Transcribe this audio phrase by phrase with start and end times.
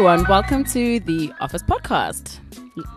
[0.00, 0.24] everyone.
[0.30, 2.38] Welcome to the Office Podcast.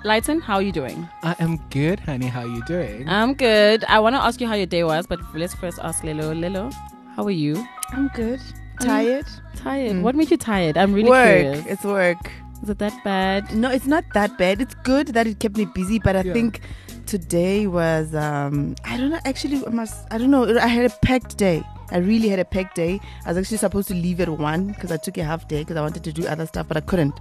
[0.06, 1.06] Lighton, how are you doing?
[1.22, 2.28] I am good, honey.
[2.28, 3.10] How are you doing?
[3.10, 3.84] I'm good.
[3.90, 6.34] I want to ask you how your day was, but let's first ask Lilo.
[6.34, 6.72] Lilo,
[7.18, 7.68] how are you?
[7.92, 8.40] I'm good.
[8.80, 9.26] Tired?
[9.58, 10.02] Tired.
[10.02, 10.78] What made you tired?
[10.78, 11.42] I'm really work.
[11.42, 11.66] curious.
[11.66, 12.32] It's work.
[12.62, 13.54] Is it that bad?
[13.54, 14.62] No, it's not that bad.
[14.62, 16.32] It's good that it kept me busy, but I Yeah.
[16.32, 16.62] think
[17.06, 20.96] today was um I don't know actually I must I don't know I had a
[21.06, 21.64] packed day.
[21.94, 23.00] I really had a packed day.
[23.26, 25.78] I was actually supposed to leave at 1 because I took a half day because
[25.78, 27.14] I wanted to do other stuff but I couldn't.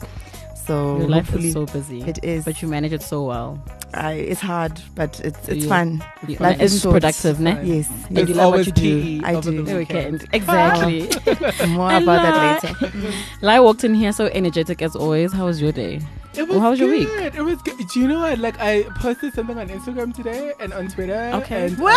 [0.66, 2.02] So Your life is so busy.
[2.02, 2.44] it is.
[2.44, 3.60] But you manage it so well.
[3.94, 6.02] I, it's hard, but it's it's you- fun.
[6.28, 6.94] You- Life it's is short.
[6.94, 7.60] productive, ne?
[7.64, 7.90] Yes.
[8.08, 9.20] And It's you love what you do.
[9.24, 9.50] I do.
[9.50, 10.12] the The weekend.
[10.22, 10.28] weekend.
[10.32, 11.00] Exactly.
[11.68, 12.92] More about that later.
[13.42, 15.32] Lai walked in here so energetic as always.
[15.32, 16.00] How was your day?
[16.34, 17.08] It Well, how was your week?
[17.08, 17.34] good.
[17.34, 17.76] It was good.
[17.92, 18.38] Do you know what?
[18.38, 21.30] Like, I posted something on Instagram today and on Twitter.
[21.34, 21.66] Okay.
[21.66, 21.92] And, What?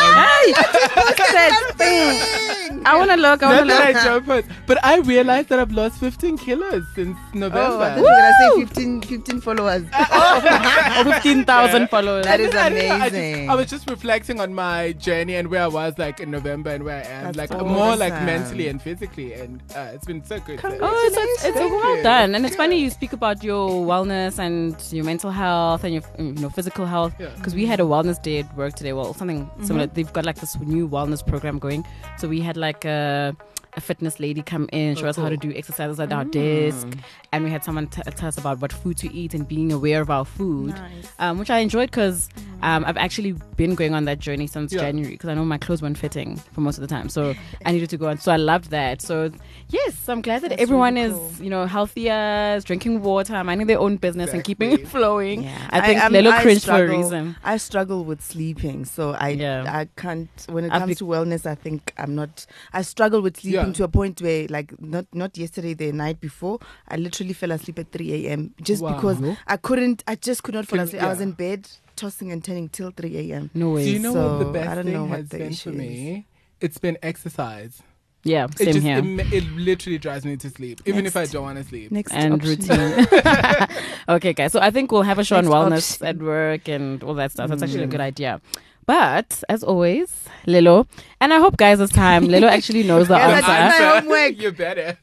[2.88, 3.42] I want to look.
[3.44, 3.96] I want to that look.
[3.96, 7.96] I don't post, but I realized that I've lost 15 kilos since Oh, I November.
[7.96, 9.84] thought gonna say 15, 15 followers.
[10.12, 12.26] Over 15,000 followers.
[12.26, 12.66] That is I.
[12.66, 13.50] I, just- amazing.
[13.50, 16.84] I was just reflecting on my journey and where I was like in November and
[16.84, 17.68] where I am, That's like awesome.
[17.68, 20.60] more like mentally and physically, and uh, it's been so good.
[20.60, 23.70] Come so- Oh, it's, it's, it's well done, and it's funny you speak about your
[23.86, 27.30] wellness and your mental health and your you know physical health Yeah.
[27.38, 28.94] because we had a wellness day at work today.
[28.94, 29.86] Well, something similar.
[29.88, 29.96] Mm-hmm.
[29.96, 31.86] They've got like this new wellness program going,
[32.18, 33.36] so we had like a.
[33.78, 36.88] A fitness lady come in, show Oh, us how to do exercises at our desk,
[37.34, 40.00] and we had someone t- tell us about what food to eat and being aware
[40.00, 40.74] of our food,
[41.20, 42.30] um, which I enjoyed because
[42.62, 44.80] um, I've actually been going on that journey since Yeah.
[44.80, 47.74] January because I know my clothes weren't fitting for most of the time, so I
[47.74, 48.18] needed to go on.
[48.18, 49.02] So I loved that.
[49.02, 49.30] So
[49.68, 53.68] yes, I'm glad that That's everyone really is you know healthier, is drinking water, minding
[53.68, 55.44] their own business, and keeping it flowing.
[55.44, 55.68] Yeah.
[55.70, 57.36] I think I'm- Lelo I cringed for a reason.
[57.44, 59.64] I struggle with sleeping, so I Yeah.
[59.68, 60.30] I can't.
[60.50, 62.46] When it I've comes be- to wellness, I think I'm not.
[62.72, 63.65] I struggle with sleeping Yeah.
[63.74, 67.80] To a point where, like, not not yesterday, the night before, I literally fell asleep
[67.80, 68.54] at 3 a.m.
[68.62, 68.96] just Wow.
[68.96, 70.04] because I couldn't.
[70.08, 71.04] I just could not fall Couldn't- asleep.
[71.04, 73.50] I was in bed tossing and turning till 3 a.m.
[73.54, 73.86] No way.
[73.86, 75.52] Do you know what the So, best I don't thing know what has the been
[75.52, 75.78] issue for is.
[75.78, 76.28] me?
[76.62, 77.82] It's been exercise.
[78.24, 78.98] yeah, It same just here.
[79.00, 81.92] It, it literally drives me to sleep, even if I don't want to sleep.
[81.92, 82.50] Next and option.
[82.50, 83.06] routine.
[84.10, 84.52] okay, guys.
[84.52, 86.08] So I think we'll have a show on wellness option.
[86.08, 87.50] at work and all that stuff.
[87.50, 87.92] That's actually a Mm.
[87.92, 88.42] good idea.
[88.88, 90.88] But as always, Lilo,
[91.22, 93.78] and I hope guys this time Lilo actually knows the Yes, I answer.
[93.78, 94.42] did my homework.
[94.42, 94.98] you better.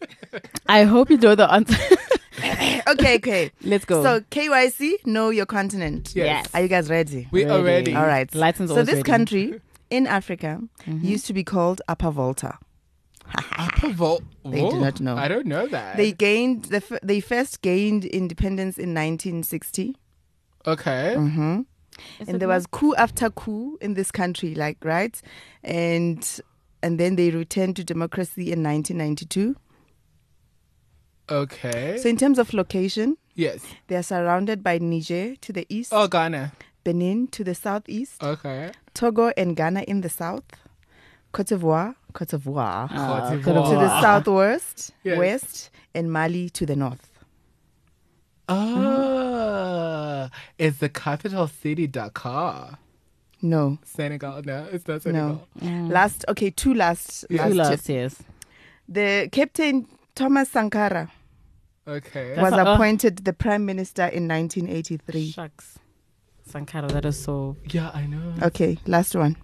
[0.68, 1.76] I hope you know the answer.
[2.88, 3.50] okay, okay.
[3.62, 4.02] Let's go.
[4.02, 6.12] So KYC, know your continent.
[6.14, 6.46] Yes.
[6.54, 7.28] Are you guys ready?
[7.30, 7.54] We Ready.
[7.54, 7.94] are ready.
[7.94, 8.32] All right.
[8.34, 9.02] License So this ready.
[9.02, 9.60] country
[9.90, 11.04] in Africa Mhm.
[11.04, 12.58] used to be called Upper Volta.
[13.58, 15.16] Upper Vol- They do not know.
[15.16, 15.96] I don't know that.
[15.96, 19.96] They gained the f- they first gained independence in 1960.
[20.66, 21.14] okay.
[21.16, 21.60] hmm
[22.20, 25.20] Is And it there was coup after coup in this country, like right,
[25.62, 26.40] and
[26.82, 29.54] and then they returned to democracy in 1992.
[31.30, 31.98] Okay.
[31.98, 33.62] So in terms of location, yes.
[33.86, 36.52] they are surrounded by Niger to the east, Oh, Ghana.
[36.84, 38.72] Benin to the southeast, Okay.
[38.94, 40.42] Togo and Ghana in the south,
[41.30, 45.18] Cote d'Ivoire, Cote d'Ivoire Cote ah, Cote to the southwest, Yes.
[45.18, 47.11] west, and Mali to the north.
[48.48, 52.78] Ah, is the capital city Dakar?
[53.40, 54.42] No, Senegal?
[54.44, 55.28] No, it's not Senegal.
[55.28, 55.48] no.
[55.60, 55.88] Senegal.
[55.88, 57.24] Last, okay, two last.
[57.28, 57.48] Yeah.
[57.48, 58.16] Two last years.
[58.88, 61.10] The Captain Thomas Sankara
[61.88, 62.34] Okay.
[62.36, 65.30] That's was a- uh, appointed the prime minister in 1983.
[65.30, 65.78] Shucks.
[66.46, 67.56] Sankara, that is so.
[67.70, 68.34] yeah, I know.
[68.42, 69.36] Okay, last one.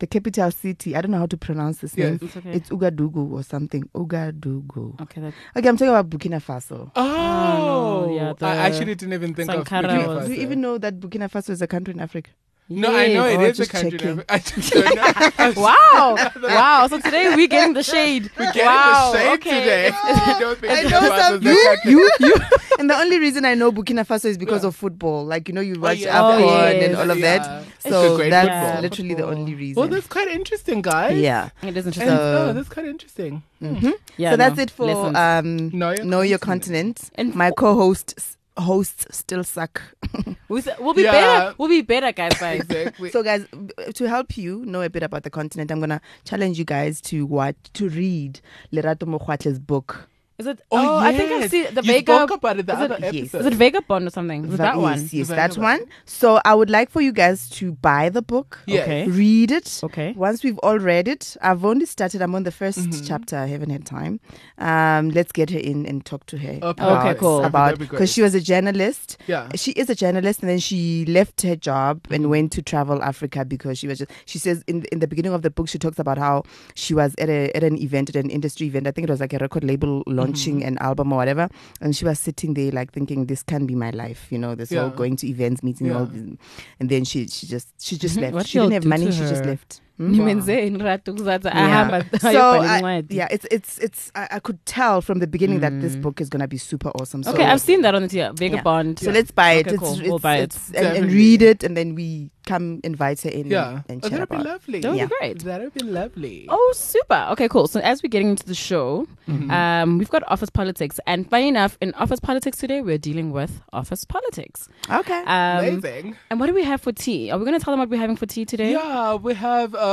[0.00, 0.96] The capital city.
[0.96, 2.08] I don't know how to pronounce this Yes.
[2.10, 2.18] name.
[2.22, 2.52] It's okay.
[2.52, 3.84] It's Ouagadougou or something.
[3.94, 5.00] Ouagadougou.
[5.02, 6.90] okay, that, Okay, I'm talking about Burkina Faso.
[6.96, 10.26] Oh, no, yeah, the I actually didn't even think Sankara of Burkina Faso.
[10.26, 12.30] Do you even know that Burkina Faso is a country in Africa?
[12.66, 13.34] No, I know Yes.
[13.34, 13.98] it Oh, is a just country.
[13.98, 14.22] checking.
[14.28, 15.56] I just don't.
[15.56, 16.16] Wow!
[16.42, 16.86] wow!
[16.88, 18.30] So today we're getting the shade.
[18.38, 19.12] We're getting wow.
[19.12, 19.60] the shade okay.
[19.60, 19.90] today.
[20.02, 22.34] I don't think I know some is you, you, you.
[22.78, 24.68] and the only reason I know Burkina Faso is because Yeah.
[24.68, 25.26] of football.
[25.26, 26.16] Like you know, you watch yeah.
[26.18, 27.38] AFCON Oh, and all of Yeah.
[27.38, 27.64] that.
[27.80, 28.80] So that's football.
[28.82, 29.78] literally the only reason.
[29.80, 31.18] Well, that's quite interesting, guys.
[31.18, 31.50] yeah.
[31.62, 32.06] It is And, interesting.
[32.16, 33.42] So- oh, that's quite interesting.
[33.60, 35.16] hmm yeah, so that's it for Lessons.
[35.16, 36.96] um, Know your know your continent.
[36.96, 37.10] continent.
[37.16, 39.82] And My co-host s- hosts still suck.
[40.48, 41.12] we s- we'll be Yeah.
[41.12, 41.54] better.
[41.58, 42.34] We'll be better, guys.
[42.38, 42.60] guys.
[42.60, 43.10] Exactly.
[43.10, 43.46] So, guys,
[43.94, 47.26] to help you know a bit about the continent, I'm gonna challenge you guys to
[47.26, 48.40] watch to read
[48.72, 50.08] Lerato Mogoatlhe's book.
[50.36, 50.60] Is it?
[50.72, 51.50] oh, Oh, I think yes.
[51.50, 52.16] seen the you Vega.
[52.16, 53.34] spoke about it the is it- other yes.
[53.34, 54.44] Is it Vagabond or something?
[54.44, 55.00] Is Va- that one?
[55.00, 55.84] Yes, yes, that one.
[56.06, 58.82] So, I would like for you guys to buy the book, Yes.
[58.82, 59.06] Okay.
[59.06, 59.80] read it.
[59.84, 60.12] Okay.
[60.16, 62.20] Once we've all read it, I've only started.
[62.20, 63.06] I'm on the 1st Mhm.
[63.06, 63.36] chapter.
[63.36, 64.18] I haven't had time.
[64.58, 66.58] Um, let's get her in and talk to her.
[66.62, 67.44] Oh, about, Okay, cool.
[67.44, 69.16] About because she was a journalist.
[69.28, 69.48] yeah.
[69.54, 72.14] She is a journalist, and then she left her job Mm-hmm.
[72.14, 74.10] and went to travel Africa because she was just.
[74.26, 76.42] She says in in the beginning of the book, she talks about how
[76.74, 78.88] she was at a at an event, at an industry event.
[78.88, 80.68] I think it was like a record label launch launching Mm-hmm.
[80.68, 81.48] an album or whatever,
[81.80, 84.70] and she was sitting there like thinking, "This can be my life," you know, this
[84.70, 84.96] whole Yeah.
[84.96, 86.36] going to events, meeting all, this-
[86.80, 88.22] and then she she just she just Mhm.
[88.22, 88.34] left.
[88.34, 89.10] What she didn't have money.
[89.12, 89.80] She just left.
[89.96, 90.10] Hmm?
[90.12, 90.70] Nimenze
[91.04, 91.88] kuzathi Yeah.
[91.90, 95.80] ahamba So I, yeah, it's it's it's I, I could tell from the beginning that
[95.80, 96.02] this Mm.
[96.02, 97.22] book is gonna be super awesome.
[97.22, 98.32] So, Okay, I've seen that on the tier.
[98.34, 98.98] Vagabond.
[98.98, 99.66] so let's buy it.
[99.68, 99.92] Okay, it's, cool.
[100.00, 100.56] it's, We'll buy it.
[100.74, 103.46] and, and read it, and then we come invite her in.
[103.46, 103.82] Yeah.
[103.88, 104.80] and, and oh, that'd be lovely.
[104.80, 105.06] That would Yeah.
[105.06, 105.38] be great.
[105.44, 106.46] That'd be lovely.
[106.50, 107.28] Oh, super.
[107.32, 107.68] Okay, cool.
[107.68, 109.50] So as we're getting into the show, Mhm.
[109.50, 113.62] um, we've got office politics, and funny enough, in office politics today, we're dealing with
[113.72, 114.68] office politics.
[114.90, 115.20] Okay.
[115.24, 116.16] Um, Amazing.
[116.30, 117.30] and what do we have for tea?
[117.30, 118.72] Are we going to tell them what we're having for tea today?
[118.72, 119.83] Yeah, we have uh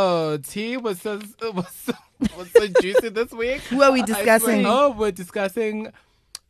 [0.48, 1.20] tea was so
[1.54, 1.94] was so,
[2.38, 3.62] was so juicy this week.
[3.70, 4.16] Who are we I swear.
[4.18, 4.66] discussing?
[4.66, 5.88] Oh, we're discussing.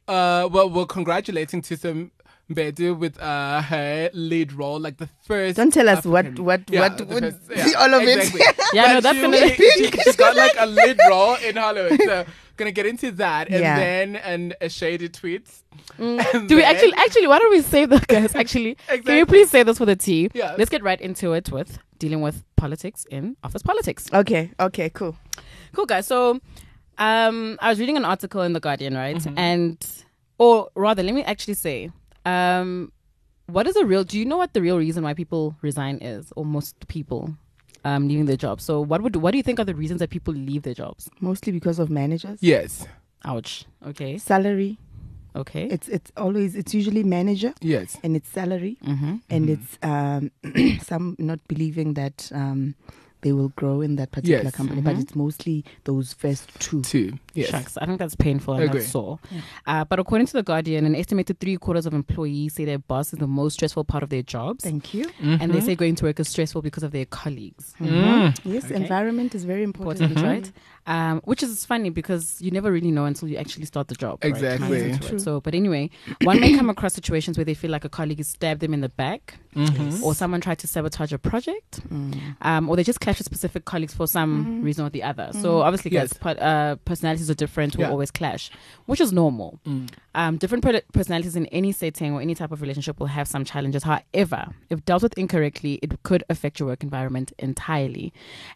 [0.08, 2.10] Uh, well, we're congratulating Thuso
[2.52, 5.56] Mbedu with uh her lead role, like the first.
[5.58, 8.42] Don't tell us what African- what Yeah, what would first- yeah, all of exactly.
[8.42, 8.56] it.
[8.74, 12.00] Yeah, But no, that's she, gonna- she, she got like a lead role in Hollywood,
[12.04, 12.26] so
[12.58, 13.76] gonna get into that, and Yeah.
[13.80, 15.64] then and a shady tweets.
[15.98, 16.48] Mm.
[16.50, 18.36] Do we actually, actually, why don't we save that, guys?
[18.36, 20.30] Actually, can you please say this for the tea?
[20.34, 20.56] Yeah.
[20.58, 24.10] Let's get right into it with dealing with politics in office politics.
[24.12, 24.52] Okay.
[24.60, 24.90] Okay.
[24.90, 25.16] Cool.
[25.74, 26.08] Cool, guys.
[26.08, 26.42] So,
[26.98, 29.16] um, I was reading an article in the Guardian, right?
[29.16, 29.38] Mm-hmm.
[29.38, 29.78] And,
[30.38, 31.92] or rather, let me actually say,
[32.26, 32.92] um,
[33.46, 34.04] what is the real?
[34.04, 37.36] Do you know what the real reason why people resign is, or most people,
[37.86, 38.64] um, leaving their jobs?
[38.64, 41.10] So, what would what do you think are the reasons that people leave their jobs?
[41.20, 42.40] Mostly because of managers.
[42.42, 42.88] Yes.
[43.26, 43.66] Ouch.
[43.86, 44.18] Okay.
[44.18, 44.78] Salary.
[45.36, 45.66] Okay.
[45.72, 47.98] It's it's always it's usually manager Yes.
[48.04, 49.16] and it's salary mm-hmm.
[49.30, 50.32] and it's um
[50.82, 52.76] some not believing that um
[53.22, 54.56] they will grow in that particular Yes.
[54.56, 55.02] company, but Mhm.
[55.04, 56.82] it's mostly those first two.
[56.82, 57.20] Two.
[57.36, 57.50] Yes.
[57.50, 57.78] Shucks.
[57.78, 59.20] I think that's painful and that's sore.
[59.68, 63.14] Uh, but according to The Guardian, an estimated three quarters of employees say their boss
[63.14, 64.64] is the most stressful part of their jobs.
[64.64, 65.06] Thank you.
[65.22, 65.52] And Mm-hmm.
[65.52, 67.76] they say going to work is stressful because of their colleagues.
[67.80, 68.36] Mm.
[68.44, 68.74] Yes, Okay.
[68.76, 70.02] environment is very important.
[70.02, 70.32] Important, Mhm.
[70.34, 70.52] right?
[70.92, 74.20] Um, which is funny because you never really know until you actually start the job.
[74.24, 74.90] Exactly.
[74.92, 75.90] Comes into So, but anyway,
[76.24, 78.82] one may come across situations where they feel like a colleague has stabbed them in
[78.82, 80.02] the back, Mhm.
[80.04, 82.36] or someone tried to sabotage a project, Mm.
[82.42, 84.64] um, or they just clash with specific colleagues for some Mhm.
[84.66, 85.30] reason or the other.
[85.34, 86.12] So obviously, Yes.
[86.14, 87.78] guys, uh, personalities are different.
[87.78, 87.92] Will Yeah.
[87.92, 88.52] always clash,
[88.86, 89.60] which is normal.
[89.66, 89.88] Mm.
[90.14, 90.62] Um, different
[90.94, 93.84] personalities in any setting or any type of relationship will have some challenges.
[93.84, 98.12] However, if dealt with incorrectly, it could affect your work environment entirely.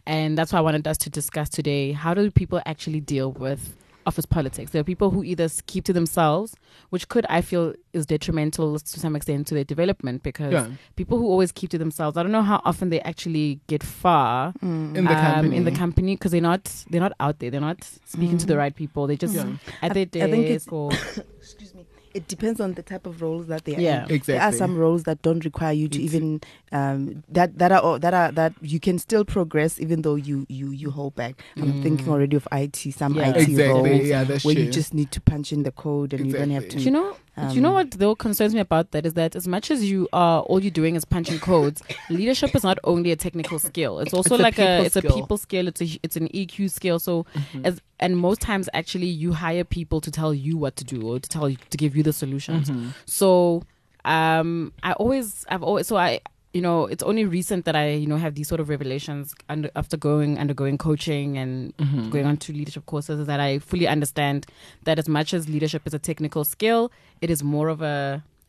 [0.06, 3.76] And that's why I wanted us to discuss today how do people actually deal with
[4.06, 4.70] office politics?
[4.70, 6.54] There are people who either keep to themselves,
[6.90, 10.68] which could, I feel, is detrimental to some extent to their development because Yeah.
[10.94, 14.52] people who always keep to themselves, I don't know how often they actually get far
[14.62, 14.96] Mm.
[14.96, 15.56] In the um, company.
[15.56, 17.50] in the company because they're not they're not out there.
[17.50, 19.08] They're not speaking to the right people.
[19.08, 19.56] They just Yeah.
[19.82, 20.92] at their desk I think it's- or
[21.40, 21.75] Excuse me.
[22.16, 24.04] It depends on the type of roles that they are Yeah.
[24.06, 24.10] in.
[24.14, 24.34] Exactly.
[24.34, 26.40] There are some roles that don't require you to It's- even
[26.72, 30.70] um, that that are that are that you can still progress even though you you
[30.70, 31.34] you hold back.
[31.56, 33.30] I'm thinking already of IT, some Yeah.
[33.30, 33.90] IT Exactly.
[33.90, 34.64] roles Yeah, that's where true.
[34.64, 36.76] you just need to punch in the code and you don't have to.
[36.78, 37.16] Do you know?
[37.48, 39.84] Do you know Um, what though concerns me about that is that as much as
[39.84, 43.98] you are all you're doing is punching codes, leadership is not only a technical skill.
[44.00, 45.68] It's also It's like a people it's a people skill.
[45.68, 46.98] It's a it's an EQ skill.
[46.98, 47.66] So Mm-hmm.
[47.66, 51.18] as and most times actually you hire people to tell you what to do or
[51.20, 52.70] to tell you to give you the solutions.
[52.70, 52.88] Mm-hmm.
[53.04, 53.62] So
[54.04, 56.20] um I always I've always so I
[56.56, 59.68] you know it's only recent that I you know have these sort of revelations under,
[59.80, 62.10] after going undergoing coaching and Mm-hmm.
[62.14, 64.38] going on to leadership courses is that I fully understand
[64.86, 66.82] that as much as leadership is a technical skill,
[67.24, 67.96] it is more of a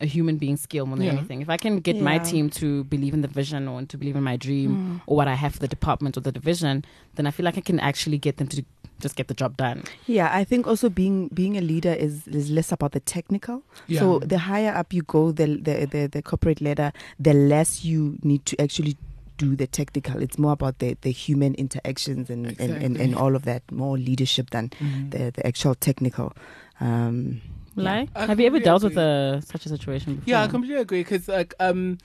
[0.00, 1.12] a human being skill more than Yeah.
[1.18, 1.42] anything.
[1.42, 4.22] If I can get my team to believe in the vision or to believe in
[4.22, 5.00] my dream Mm.
[5.06, 6.84] or what I have for the department or the division,
[7.16, 8.62] then I feel like I can actually get them to
[9.00, 9.82] just get the job done.
[10.06, 13.62] Yeah, I think also being being a leader is is less about the technical.
[13.88, 14.00] Yeah.
[14.00, 18.18] So the higher up you go, the the the, the corporate ladder, the less you
[18.22, 18.96] need to actually
[19.36, 20.20] do the technical.
[20.22, 23.96] It's more about the, the human interactions and, and, and, and all of that, more
[23.96, 25.10] leadership than Mhm.
[25.12, 26.32] the, the actual technical.
[26.80, 27.40] Um,
[27.84, 30.30] Like, I have you ever dealt with a such a situation before?
[30.30, 31.98] Yeah, I completely agree because like um,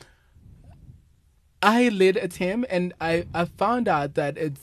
[1.61, 4.61] I led a team and I I found out that it's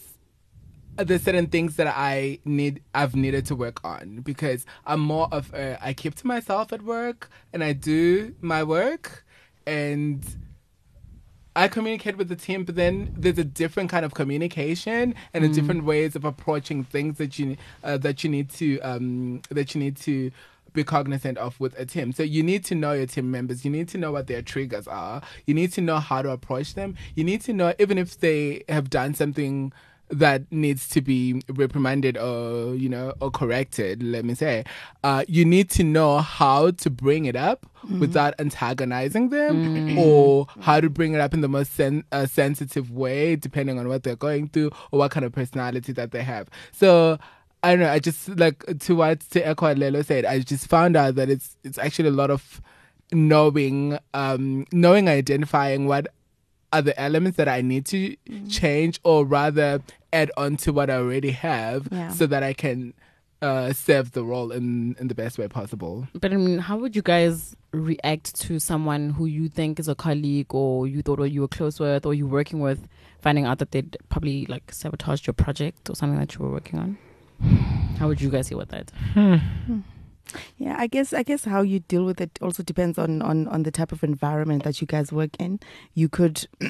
[0.96, 5.52] there's certain things that I need I've needed to work on because I'm more of
[5.54, 9.24] a I keep to myself at work and I do my work
[9.66, 10.24] and
[11.56, 15.48] I communicate with the team, but then there's a different kind of communication and a
[15.48, 19.80] different ways of approaching things that you uh, that you need to um, that you
[19.80, 20.30] need to
[20.72, 22.12] be cognizant of with a team.
[22.12, 23.64] So you need to know your team members.
[23.64, 25.22] You need to know what their triggers are.
[25.46, 26.96] You need to know how to approach them.
[27.14, 29.72] You need to know even if they have done something
[30.10, 34.64] that needs to be reprimanded or you know or corrected let me say
[35.04, 37.64] uh, you need to know how to bring it up
[38.00, 42.90] without antagonizing them or how to bring it up in the most sen- uh, sensitive
[42.90, 46.48] way depending on what they're going through or what kind of personality that they have
[46.72, 47.16] so
[47.62, 47.90] I don't know.
[47.90, 50.24] I just like to what to echo what Lelo said.
[50.24, 52.60] I just found out that it's it's actually a lot of
[53.12, 56.06] knowing, um, knowing, identifying what
[56.72, 58.16] are the elements that I need to
[58.48, 62.08] change, or rather add on to what I already have, Yeah.
[62.10, 62.94] so that I can
[63.42, 66.06] uh, serve the role in in the best way possible.
[66.14, 69.94] But I mean, how would you guys react to someone who you think is a
[69.94, 72.86] colleague or you thought or you were close with or you're working with,
[73.20, 76.78] finding out that they'd probably like sabotaged your project or something that you were working
[76.78, 76.98] on?
[77.98, 78.92] How would you guys deal with that?
[80.58, 83.62] Yeah, I guess I guess how you deal with it also depends on on on
[83.62, 85.60] the type of environment that you guys work in.
[85.94, 86.46] You could,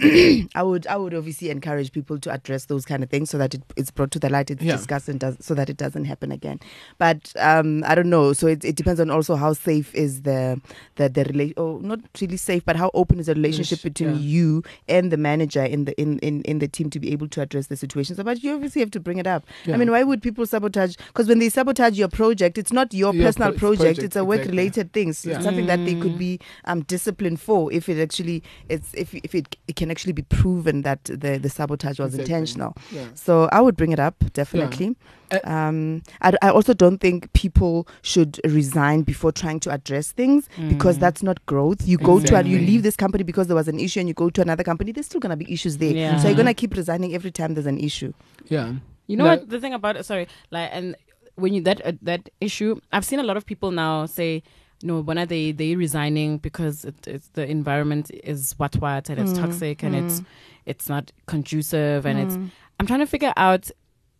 [0.55, 3.55] I would I would obviously encourage people to address those kind of things so that
[3.55, 4.77] it, it's brought to the light, it's Yeah.
[4.77, 6.61] discussed, and does so that it doesn't happen again.
[6.99, 8.33] But um, I don't know.
[8.33, 10.61] So it, it depends on also how safe is the
[10.97, 14.21] the the relation, or not really safe, but how open is the relationship between yeah.
[14.21, 17.41] you and the manager in the in, in in the team to be able to
[17.43, 18.17] address the situation.
[18.17, 19.45] So, but you obviously have to bring it up.
[19.67, 20.97] I mean, why would people sabotage?
[21.09, 24.17] Because when they sabotage your project, it's not your, Your personal pro- project, project, It's
[24.17, 24.59] a work exactly.
[24.59, 25.13] related thing.
[25.13, 25.37] So Yeah.
[25.37, 26.03] it's something that they Mm.
[26.03, 30.13] could be um, disciplined for if it actually it's if if it, it can actually
[30.13, 32.35] be proven that the the sabotage was Exactly.
[32.35, 32.77] intentional.
[32.93, 33.07] Yeah.
[33.15, 34.97] So I would bring it up definitely.
[35.33, 40.49] Uh, um, I, I also don't think people should resign before trying to address things
[40.69, 41.01] because Mm.
[41.01, 41.87] that's not growth.
[41.87, 44.15] You go to and you leave this company because there was an issue, and you
[44.15, 44.91] go to another company.
[44.91, 45.93] There's still gonna be issues there.
[45.95, 46.19] Yeah.
[46.19, 48.13] So you're gonna keep resigning every time there's an issue.
[48.49, 48.73] Yeah.
[49.07, 49.31] You know No.
[49.31, 50.05] what the thing about it?
[50.05, 50.97] Sorry, like and
[51.41, 54.43] when you that uh, that issue, I've seen a lot of people now say,
[54.83, 59.19] no, when are they they resigning because it, it's the environment is what what and
[59.21, 60.27] it's Mm, toxic and it's mm.
[60.67, 62.37] it's not conducive and it's.
[62.37, 62.51] Mm.
[62.79, 63.71] I'm trying to figure out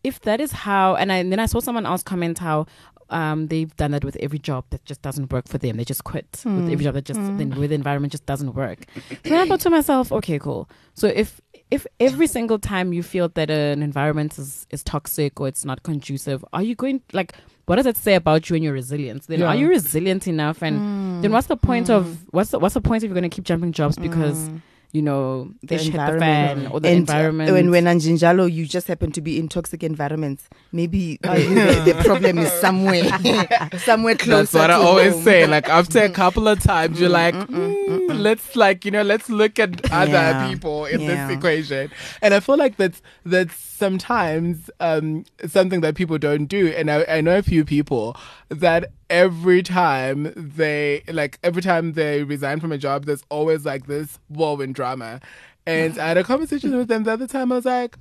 [0.03, 0.95] if that is how.
[0.95, 2.65] And, I, and then I saw someone else comment how.
[3.11, 5.77] Um, they've done that with every job that just doesn't work for them.
[5.77, 6.71] They just quit with Mm.
[6.73, 7.37] every job that just Mm.
[7.37, 8.85] then with the environment just doesn't work.
[8.95, 10.69] So then I thought to myself, okay, cool.
[10.93, 11.39] So if
[11.69, 15.83] if every single time you feel that an environment is, is toxic or it's not
[15.83, 17.33] conducive, are you going like
[17.67, 19.27] what does it say about you and your resilience?
[19.27, 20.61] Then are you resilient enough?
[20.63, 20.81] And
[21.21, 23.45] then what's the point of what's the, what's the point if you're going to keep
[23.45, 24.61] jumping jobs because Mm.
[24.93, 26.59] You know The ish hit the environment.
[26.63, 27.51] fan or the and uh, environment?
[27.51, 30.49] when when Anjinjalo, you just happen to be in toxic environments.
[30.71, 33.05] Maybe uh, the, the problem is somewhere,
[33.79, 34.41] somewhere closer.
[34.41, 35.23] That's what I always home.
[35.23, 35.47] say.
[35.47, 39.59] Like after a couple of times, you're like, "Mm, let's like you know, let's look
[39.59, 40.49] at other Yeah.
[40.49, 41.27] people in Yeah.
[41.27, 41.91] this equation.
[42.21, 46.67] And I feel like that's that's sometimes um, something that people don't do.
[46.67, 48.15] And I, I know a few people
[48.49, 53.87] that every time they like every time they resign from a job, there's always like
[53.87, 55.19] this whirlwind drama.
[55.65, 57.51] And I had a conversation with them the other time.
[57.51, 57.97] I was like,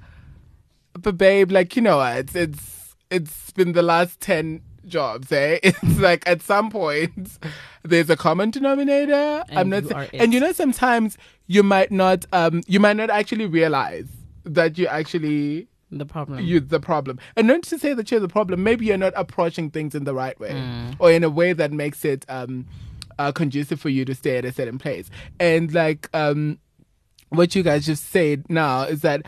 [0.92, 2.16] but babe, like you know what?
[2.18, 5.60] It's it's, it's been the last ten jobs, eh?
[5.64, 7.38] It's like at some point
[7.82, 9.44] there's a common denominator.
[9.48, 12.98] And I'm not, you sa- and you know sometimes you might not um you might
[12.98, 14.08] not actually realize
[14.44, 16.44] that you actually the problem.
[16.44, 17.18] you're the problem.
[17.36, 20.14] And not to say that you're the problem, maybe you're not approaching things in the
[20.14, 20.96] right way Mm.
[20.98, 22.66] or in a way that makes it um,
[23.18, 25.10] uh, conducive for you to stay at a certain place.
[25.38, 26.58] And like um,
[27.30, 29.26] what you guys just said now is that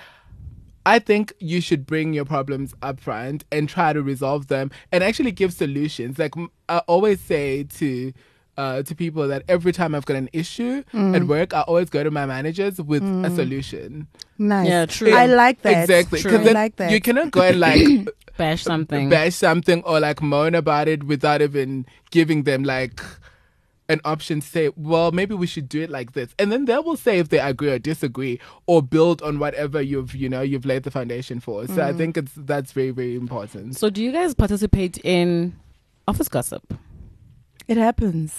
[0.85, 5.05] I think you should bring your problems up front and try to resolve them and
[5.05, 6.19] actually give solutions.
[6.19, 6.35] Like
[6.69, 8.13] I always say to
[8.59, 11.17] uh, to people that every time I've got an issue Mm.
[11.17, 14.09] at work, I always go to my managers with a solution.
[14.39, 14.69] Nice.
[14.69, 15.15] Yeah, true.
[15.15, 15.83] I like that.
[15.83, 16.21] Exactly.
[16.21, 16.33] True.
[16.33, 16.91] Because I like that.
[16.91, 19.09] you cannot go and like Bash something.
[19.11, 23.01] bash something or like moan about it without even giving them like
[23.89, 26.35] an option to say, well, maybe we should do it like this.
[26.39, 30.15] And then they will say if they agree or disagree or build on whatever you've,
[30.15, 31.67] you know, you've laid the foundation for.
[31.67, 31.83] So Mm.
[31.83, 33.77] I think it's that's very, very important.
[33.77, 35.55] so do you guys participate in
[36.09, 36.75] office gossip?
[37.73, 38.39] It happens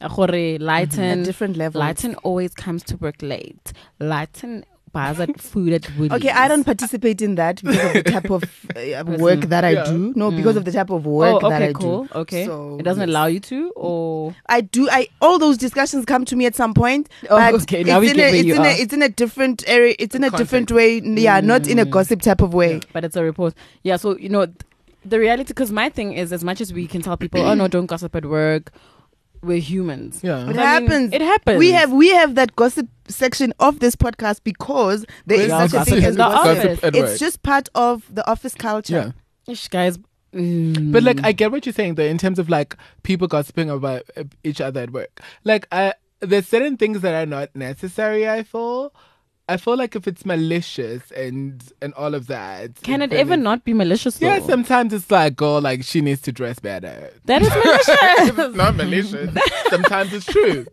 [0.00, 1.80] Akore, at Lighten, different levels.
[1.80, 3.72] Lighten always comes to work late.
[3.98, 6.12] Lighten buys at food at Woolies.
[6.12, 8.42] Okay, I don't participate in that because of the type of
[8.76, 9.84] uh, work that I Yeah.
[9.84, 10.12] do.
[10.16, 10.36] No, Mm.
[10.36, 12.04] because of the type of Oh, work that okay, I cool.
[12.04, 12.18] do.
[12.20, 13.08] Okay, So, it doesn't yes.
[13.08, 14.88] allow you to, or I do.
[14.90, 17.08] I all those discussions come to me at some point.
[17.28, 19.02] Oh, but okay, now it's we in get a, it's you in a it's in
[19.02, 19.94] a different area.
[19.98, 21.00] It's in a different way.
[21.00, 21.90] Yeah, not in a Mm.
[21.90, 22.80] gossip type of way.
[22.92, 23.54] but it's a report.
[23.82, 24.56] Yeah, so you know, th-
[25.04, 25.48] the reality.
[25.48, 28.14] Because my thing is, as much as we can tell people, oh no, don't gossip
[28.16, 28.70] at work.
[29.42, 30.20] We're humans.
[30.22, 30.40] Yeah.
[30.40, 31.12] It I mean, happens.
[31.14, 31.58] it happens.
[31.58, 35.80] We have we have that gossip section of this podcast because there is Yeah, such
[35.80, 36.58] a thing as the gossip.
[36.58, 36.84] office.
[36.84, 39.14] at It's just part of the office culture.
[39.46, 39.52] yeah.
[39.52, 39.98] Ish, guys.
[40.34, 40.92] mm.
[40.92, 44.02] But like, I get what you're saying though, in terms of like people gossiping about
[44.14, 45.20] uh, each other at work.
[45.44, 48.28] Like, I, there's certain things that are not necessary.
[48.28, 48.92] I feel,
[49.52, 53.32] I feel like if it's malicious and and all of that, can it then ever
[53.34, 54.18] it's- not be malicious?
[54.18, 54.26] Though?
[54.28, 57.10] Yeah, sometimes it's like, girl, like she needs to dress better.
[57.24, 58.38] that is malicious.
[58.38, 59.30] it's not malicious.
[59.68, 60.66] Sometimes it's true.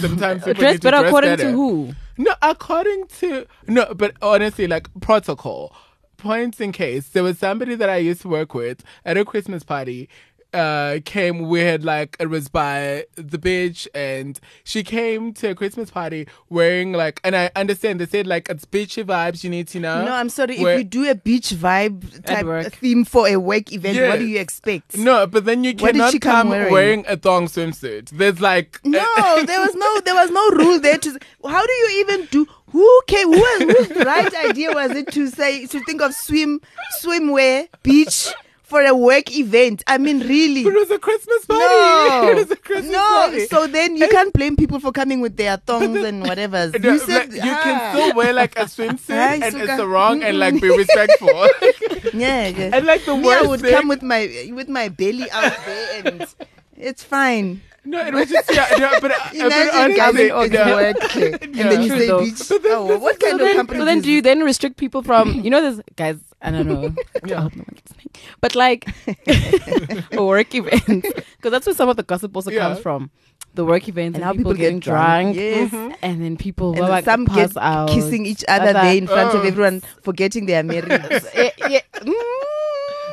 [0.00, 1.42] Sometimes people dress need to better dress according better.
[1.44, 1.92] to who?
[2.18, 5.74] No, according to no, but honestly, like protocol.
[6.18, 9.64] points in case there was somebody that I used to work with at a Christmas
[9.64, 10.08] party.
[10.54, 15.54] Uh, came we had like it was by the beach and she came to a
[15.54, 19.66] Christmas party wearing like and I understand they said like it's beachy vibes you need
[19.68, 20.04] to know.
[20.04, 20.58] No, I'm sorry.
[20.60, 24.26] Where- if you do a beach vibe type theme for a work event, what do
[24.26, 24.98] you expect?
[24.98, 26.72] No, but then you What did cannot she come come wearing?
[26.72, 27.04] wearing?
[27.08, 28.10] a thong swimsuit.
[28.10, 29.02] There's like No,
[29.46, 31.18] there was no there was no rule there to
[31.48, 35.64] how do you even do who came who, whose right idea was it to say
[35.66, 36.60] to think of swim
[37.00, 38.28] swimwear beach
[38.72, 39.78] for a work event?
[39.86, 41.62] I mean really It was a Christmas party.
[41.64, 42.98] no, it was a Christmas party.
[42.98, 43.20] no.
[43.30, 43.46] party.
[43.54, 46.60] So then you can't blame people for coming with their thongs and whatever.
[46.82, 47.60] No, You said you ah.
[47.66, 49.74] can still wear like a swimsuit Hi, and Suka.
[49.74, 51.28] it's wrong and like be respectful.
[52.24, 52.70] yeah, yeah.
[52.76, 54.20] and like the Me, worst I would thing, come with my
[54.60, 56.26] with my belly out there and
[56.76, 57.60] it's fine.
[57.84, 60.76] no, it was just yeah, no, but, uh, but Imagine honestly, coming on no.
[60.76, 61.68] work and Yeah.
[61.70, 62.20] then you say though.
[62.24, 62.42] beach.
[62.48, 63.78] But then Oh, this what is kind so of then- company?
[63.80, 66.18] So then, do you then restrict people from you know this guys?
[66.42, 66.94] I don't know.
[67.26, 67.38] Yeah.
[67.38, 68.10] I hope no one's listening.
[68.40, 68.88] But like
[70.16, 71.02] a work event,
[71.36, 72.60] because that's where some of the gossip also Yeah.
[72.68, 73.10] comes from.
[73.54, 75.34] The work events And and, how people, people getting get drunk.
[75.34, 75.96] drunk, Yes.
[76.02, 78.80] and then people And were then like some pass get out, kissing each other Other-
[78.80, 79.46] there in front of Oh.
[79.46, 80.90] everyone, forgetting they are married.
[80.90, 81.80] Eh, yeah.
[82.00, 82.12] Mm.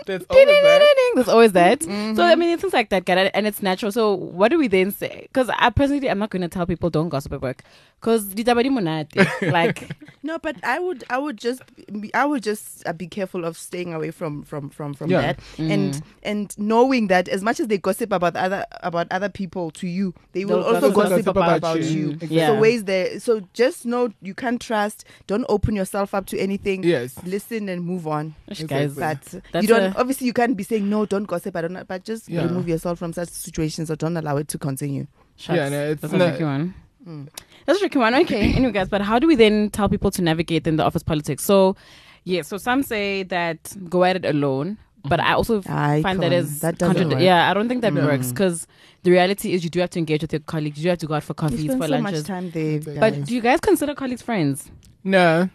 [0.10, 1.12] There's always that.
[1.16, 1.80] There's always that.
[1.82, 2.16] Mm-hmm.
[2.16, 3.92] So I mean, it's things like that, Gada, and it's natural.
[3.92, 5.22] So what do we then say?
[5.32, 7.64] Because I personally, I'm not going to tell people don't gossip at work,
[8.00, 8.34] because
[9.42, 11.62] like no, but I would, I would just,
[12.00, 15.22] be, I would just uh, be careful of staying away from, from, from, from Yeah.
[15.22, 15.72] that, Mm.
[15.72, 19.88] and and knowing that as much as they gossip about other about other people to
[19.88, 21.84] you, they will They'll also gossip gossip, about about, you.
[21.90, 22.10] you.
[22.12, 22.38] Exactly.
[22.38, 22.48] Yeah.
[22.48, 23.20] So ways there.
[23.20, 25.06] So just know you can't trust.
[25.28, 26.84] Don't open yourself up to anything.
[26.84, 27.18] Yes.
[27.26, 28.36] Listen and move on.
[28.48, 28.68] Exactly.
[28.68, 29.96] guys, But That's you don't.
[30.00, 31.06] A- obviously, you can't be saying no.
[31.06, 31.56] Don't gossip.
[31.56, 31.84] I don't know.
[31.88, 32.44] But just Yeah.
[32.44, 35.08] remove yourself from such situations or don't allow it to continue.
[35.38, 35.56] shucks.
[35.56, 36.74] Yeah, no, it's that's a not- tricky one.
[37.08, 37.28] Mm.
[37.66, 38.14] That's a tricky one.
[38.16, 41.02] Okay, anyway, guys, but how do we then tell people to navigate in the office
[41.02, 41.44] politics?
[41.46, 41.78] So,
[42.26, 46.32] yeah, so some say that go at it alone, but I also I find that
[46.32, 46.60] can't.
[46.60, 47.22] that doesn't contrad- work.
[47.22, 48.06] Yeah, I don't think that No.
[48.06, 48.68] works because
[49.04, 50.78] the reality is you do have to engage with your colleagues.
[50.80, 52.24] You do have to go out for You coffees, for so much lunches.
[52.24, 52.80] time there.
[53.00, 54.70] But do you guys consider colleagues friends?
[55.06, 55.50] No.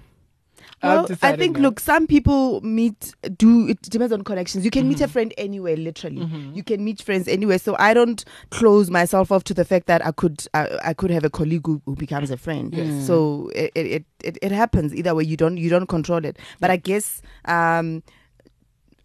[0.84, 1.62] Well, I think no.
[1.68, 4.64] look, some people meet do it depends on connections.
[4.64, 6.22] You can meet a friend anywhere, literally.
[6.22, 6.54] Mhm.
[6.56, 7.58] You can meet friends anywhere.
[7.58, 11.10] So I don't close myself off to the fact that I could I, I could
[11.10, 12.74] have a colleague who, who becomes a friend.
[12.74, 13.06] Yes.
[13.06, 15.24] So it, it, it, it happens either way.
[15.24, 16.38] You don't you don't control it.
[16.60, 18.02] But I guess um,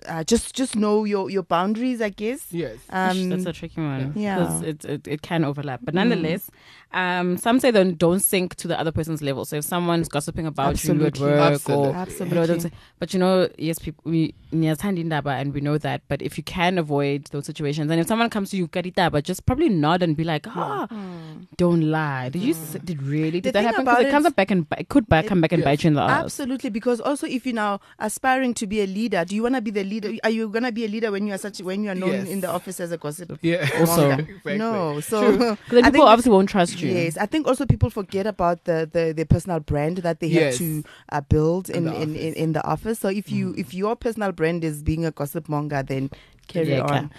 [0.07, 2.01] uh, just just know your your boundaries.
[2.01, 2.45] I guess.
[2.51, 2.77] Yes.
[2.89, 4.13] Um, That's a tricky one.
[4.15, 4.37] yeah.
[4.37, 5.81] 'cause It, it, it can overlap.
[5.83, 5.97] But Mm.
[5.97, 6.49] nonetheless,
[6.93, 9.45] um, some say don't, don't sink to the other person's level.
[9.45, 11.89] So if someone's gossiping about you at work Absolutely.
[11.89, 12.39] or absolutely.
[12.39, 16.01] you know, but you know, yes, people we niyathanda indaba and we know that.
[16.07, 19.45] But if you can avoid those situations, and if someone comes to you but just
[19.45, 21.47] probably nod and be like, ah, Mm.
[21.57, 22.29] don't lie.
[22.29, 23.85] Did you s did really The did that happen?
[23.85, 23.85] happen?
[23.85, 25.65] 'Cause about it comes up back and it could back It- come back and yes.
[25.65, 26.23] bite you in the ass.
[26.25, 29.61] Absolutely, because also if you're now aspiring to be a leader, do you want to
[29.61, 30.11] be the leader?
[30.23, 32.27] Are you gonna be a leader when you are such when you are known Yes.
[32.35, 33.37] in the office as a gossip?
[33.41, 33.67] Yeah.
[33.79, 34.57] Also- Exactly.
[34.57, 36.89] No, so Because then people think- obviously won't trust you.
[36.91, 40.57] Yes, I think also people forget about the the, the personal brand that they Yes.
[40.59, 42.35] have to uh, build In in the in, in, office.
[42.45, 42.99] in the office.
[42.99, 46.09] So if you if your personal brand is being a gossip monger, then
[46.47, 47.11] carry Yeah, on.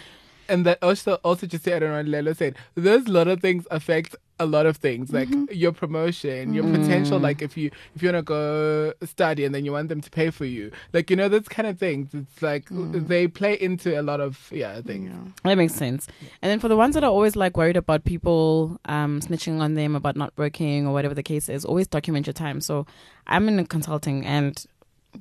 [0.51, 3.65] And that also also just to add on what Lelo said, those lot of things
[3.71, 5.53] affect a lot of things, like Mm-hmm.
[5.63, 6.73] your promotion, your Mm.
[6.81, 7.19] potential.
[7.21, 10.31] Like if you if you wanna go study and then you want them to pay
[10.31, 12.09] for you, like you know those kind of things.
[12.15, 13.07] It's like Mm.
[13.13, 14.33] they play into a lot of
[14.63, 15.11] yeah things.
[15.45, 16.07] That makes sense.
[16.41, 19.75] And then for the ones that are always like worried about people um, snitching on
[19.75, 22.61] them about not working or whatever the case is, always document your time.
[22.61, 22.87] So
[23.27, 24.65] I'm in consulting and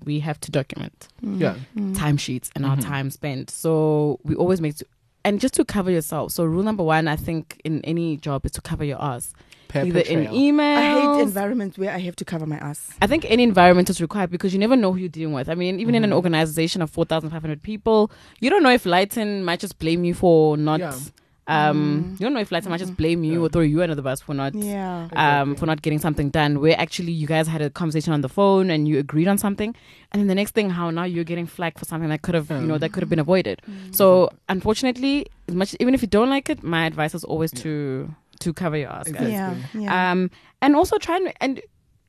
[0.06, 1.08] we have to document
[1.44, 1.56] Yeah.
[2.04, 2.86] timesheets and our Mhm.
[2.94, 3.50] time spent.
[3.50, 4.76] So we always make,
[5.26, 6.32] and just to cover yourself.
[6.32, 9.34] So rule number one, I think in any job is to cover your ass.
[9.68, 10.36] Paper Either in trail.
[10.36, 10.78] email.
[10.80, 12.90] I hate environments where I have to cover my ass.
[13.04, 15.48] I think any environment is required because you never know who you're dealing with.
[15.48, 16.16] I mean, even in an Mhm.
[16.16, 20.80] organization of 4,500 people, you don't know if Lighton might just blame you for not.
[20.80, 20.96] Yeah.
[21.50, 22.12] Um, Mm.
[22.20, 23.46] You don't know if Lighton might just blame you Yeah.
[23.46, 24.54] or throw you under the bus for not.
[24.56, 25.08] Yeah.
[25.14, 25.56] Um, Exactly.
[25.56, 28.70] for not getting something done, where actually you guys had a conversation on the phone
[28.70, 29.76] and you agreed on something,
[30.12, 32.50] and then the next thing, how now you're getting flagged for something that could have,
[32.52, 33.62] you know, that could have been avoided.
[33.92, 37.64] So, unfortunately, as much even if you don't like it, my advice is always Yeah.
[37.64, 39.30] to to cover your ass, guys.
[39.32, 39.56] Yeah.
[39.74, 40.12] Yeah.
[40.12, 40.32] Um,
[40.62, 41.62] and also try and and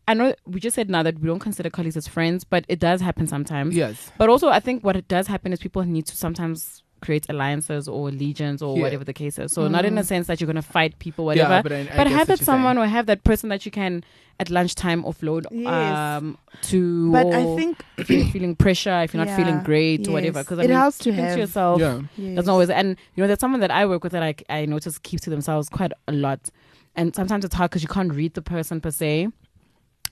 [0.07, 2.79] I know we just said now that we don't consider colleagues as friends, but it
[2.81, 3.74] does happen sometimes.
[3.76, 4.11] Yes.
[4.18, 7.88] But also, I think what it does happen is people need to sometimes create alliances
[7.88, 8.82] or legions or Yeah.
[8.82, 9.52] whatever the case is.
[9.52, 10.06] So not in a Mm.
[10.06, 11.54] sense that you're going to fight people, whatever.
[11.54, 12.44] Yeah, but, I, I but have that you're saying.
[12.44, 14.04] someone or have that person that you can
[14.38, 15.68] at lunchtime offload Yes.
[15.98, 17.12] um, to.
[17.12, 20.40] but I think if you're feeling pressure, if you're not feeling Yeah, great or whatever,
[20.42, 21.34] because I it mean, helps to have.
[21.34, 21.80] to yourself.
[21.80, 22.00] Yeah.
[22.16, 22.36] yes.
[22.36, 24.98] Doesn't always, and you know, there's someone that I work with that I I notice
[24.98, 26.48] keeps to themselves quite a lot,
[26.96, 29.28] and sometimes it's hard because you can't read the person per se.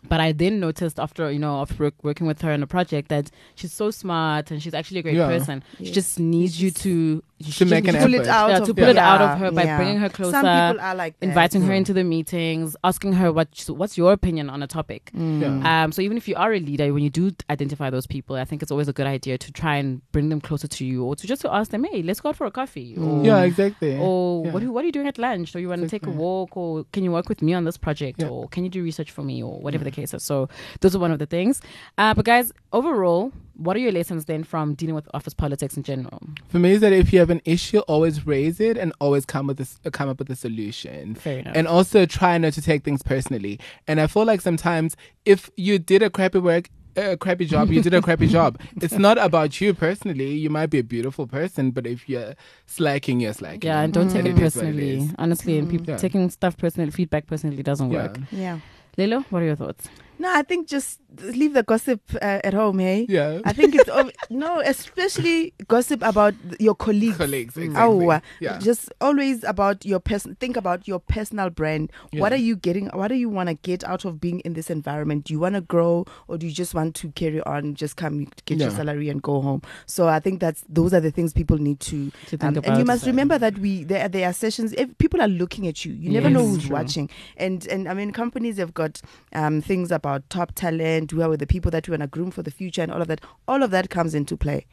[0.09, 3.09] But I then noticed after you know after work, working with her on a project
[3.09, 5.27] that she's so smart and she's actually a great Yeah.
[5.29, 5.62] person.
[5.79, 8.29] She just needs you to To make an pull it effort.
[8.31, 9.77] out Yeah, of to pull it out of her by yeah.
[9.77, 11.27] bringing her closer, Some people are like that.
[11.27, 15.11] inviting her into the meetings, asking her what what's your opinion on a topic.
[15.16, 15.40] Mm.
[15.62, 15.85] Yeah.
[15.85, 18.44] Um, so even if you are a leader, when you do identify those people, I
[18.44, 21.14] think it's always a good idea to try and bring them closer to you, or
[21.14, 23.96] to just to ask them, "Hey, let's go out for a coffee," or Yeah, exactly.
[23.96, 24.53] or Yeah.
[24.53, 25.55] what, are, what are you doing at lunch?
[25.55, 26.57] Or you want to take a walk?
[26.57, 28.20] Or can you work with me on this project?
[28.20, 28.29] Yeah.
[28.29, 29.42] Or can you do research for me?
[29.42, 30.24] Or whatever the case is.
[30.24, 30.48] So
[30.81, 31.61] those are one of the things.
[31.96, 35.83] Uh, but guys, overall, what are your lessons then from dealing with office politics in
[35.83, 36.21] general?
[36.49, 39.47] For me, is that if you have an issue, always raise it and always come
[39.49, 41.14] with a, s- uh, come up with a solution.
[41.16, 41.55] Fair enough.
[41.57, 43.59] And also try not to take things personally.
[43.87, 47.71] And I feel like sometimes if you did a crappy work, uh, a crappy job,
[47.71, 48.59] you did a crappy job.
[48.81, 50.35] It's not about you personally.
[50.35, 52.35] You might be a beautiful person, but if you're
[52.66, 53.62] slacking, you're slacking.
[53.68, 54.12] yeah, and don't mm.
[54.12, 54.99] take it it is it personally.
[54.99, 55.14] is.
[55.18, 55.97] Honestly, and people Yeah.
[55.97, 56.01] Mm.
[56.01, 58.03] taking stuff personally, feedback personally doesn't Yeah.
[58.03, 58.18] work.
[58.31, 58.59] Yeah.
[58.97, 59.88] Lilo, what are your thoughts?
[60.18, 63.07] No, I think just leave the gossip uh, at home, hey?
[63.09, 63.40] Yeah.
[63.44, 67.16] I think it's ob- no, especially gossip about your colleagues.
[67.16, 67.62] Colleagues, Oh,
[68.00, 68.09] exactly.
[68.11, 68.59] uh, Yeah.
[68.59, 70.37] just always about your person.
[70.40, 71.92] Think about your personal brand.
[72.12, 72.88] What are you getting?
[72.88, 75.24] What do you want to get out of being in this environment?
[75.24, 78.26] Do you want to grow, or do you just want to carry on, just come
[78.44, 79.62] get your salary and go home?
[79.87, 82.11] So I think that's those are the things people need to.
[82.11, 82.66] To think um, about.
[82.66, 84.72] and you must remember that we there there are sessions.
[84.72, 86.74] If people are looking at you, you never know who's True.
[86.76, 87.09] watching.
[87.37, 89.00] And and I mean, companies have got
[89.33, 92.31] um, things about top talent, who are with the people that we want to groom
[92.31, 93.21] for the future, and all of that.
[93.47, 94.66] All of that comes into play.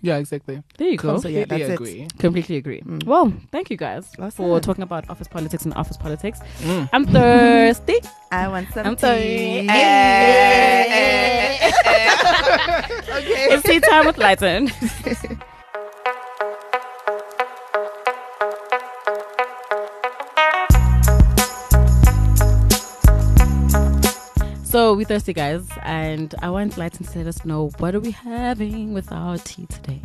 [0.00, 0.62] Yeah, exactly.
[0.78, 1.18] There you go.
[1.18, 1.74] So, yeah, Completely that's it.
[1.74, 2.06] agree.
[2.18, 2.80] Completely agree.
[2.82, 3.02] Mm.
[3.04, 4.60] Well, thank you guys for Awesome.
[4.60, 6.38] talking about office politics and office politics.
[6.60, 6.88] Mm.
[6.92, 7.98] I'm thirsty.
[8.30, 9.00] I want some I'm tea.
[9.00, 9.60] sorry.
[13.18, 13.54] okay.
[13.54, 14.70] It's tea time with Lighten.
[24.78, 28.12] So we thirsty guys, and I want Lighten to let us know what are we
[28.12, 30.00] having with our tea today.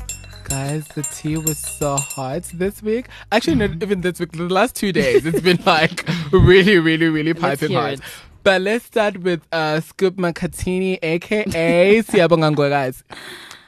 [0.46, 3.08] Guys, the tea was so hot this week.
[3.32, 4.32] Actually, not even this week.
[4.32, 7.94] The last two days, it's been like really, really, really piping hot.
[7.94, 8.00] it.
[8.42, 13.04] But let's start with uh, Scoop Makhathini, aka Siyabonga Ngwe, guys.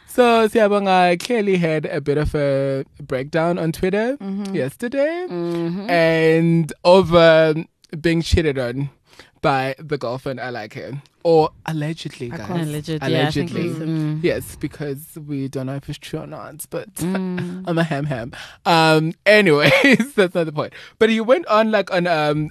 [0.08, 4.18] So Siyabonga clearly had a bit of a breakdown on Twitter
[4.52, 5.88] yesterday, Mm-hmm.
[5.88, 7.54] and over
[8.02, 8.90] being cheated on
[9.46, 10.42] by the girlfriend.
[10.42, 11.04] I like him.
[11.24, 12.50] or allegedly, guys.
[12.50, 13.68] Alleged, yeah, I think Allegedly.
[13.68, 17.64] it's, mm, Yes, because we don't know if it's true or not, but mm.
[17.68, 18.32] I'm a ham ham.
[18.66, 20.74] Um, anyways, that's not the point.
[20.98, 22.50] But he went on like on um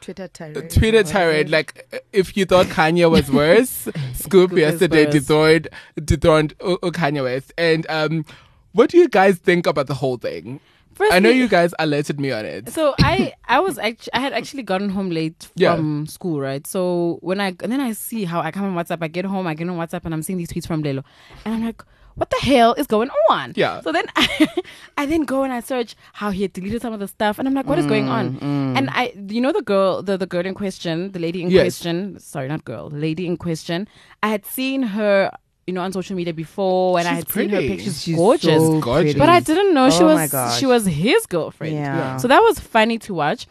[0.00, 0.70] Twitter tirade.
[0.70, 5.14] Twitter tirade, like if you thought Kanye was worse, Scoop is yesterday worse.
[5.14, 5.68] dethroned
[6.04, 7.52] dethroned uh, uh, Kanye West.
[7.58, 8.24] And um,
[8.72, 10.60] what do you guys think about the whole thing?
[11.10, 12.70] I know you guys alerted me on it.
[12.70, 15.74] So I I was actually I had actually gotten home late Yeah.
[15.76, 16.66] from school, right?
[16.66, 19.46] So when I and then I see how I come on WhatsApp, I get home,
[19.46, 21.04] I get on WhatsApp, and I'm seeing these tweets from Lelo,
[21.44, 21.82] and I'm like,
[22.16, 23.52] what the hell is going on?
[23.56, 23.80] Yeah.
[23.80, 24.48] So then I,
[24.98, 27.46] I then go and I search how he had deleted some of the stuff, and
[27.46, 28.34] I'm like, what is going mm, on?
[28.40, 28.76] Mm.
[28.76, 31.62] And I, you know, the girl, the the girl in question, the lady in Yes.
[31.62, 33.86] question, sorry, not girl, lady in question.
[34.22, 35.30] I had seen her.
[35.68, 38.02] You know, on social media before, and I She's had seen her pictures.
[38.02, 39.14] She's gorgeous, so Gorgeous.
[39.16, 41.74] but I didn't know oh she Oh my was she was his girlfriend.
[41.74, 42.16] Yeah.
[42.16, 43.46] So that was funny to watch.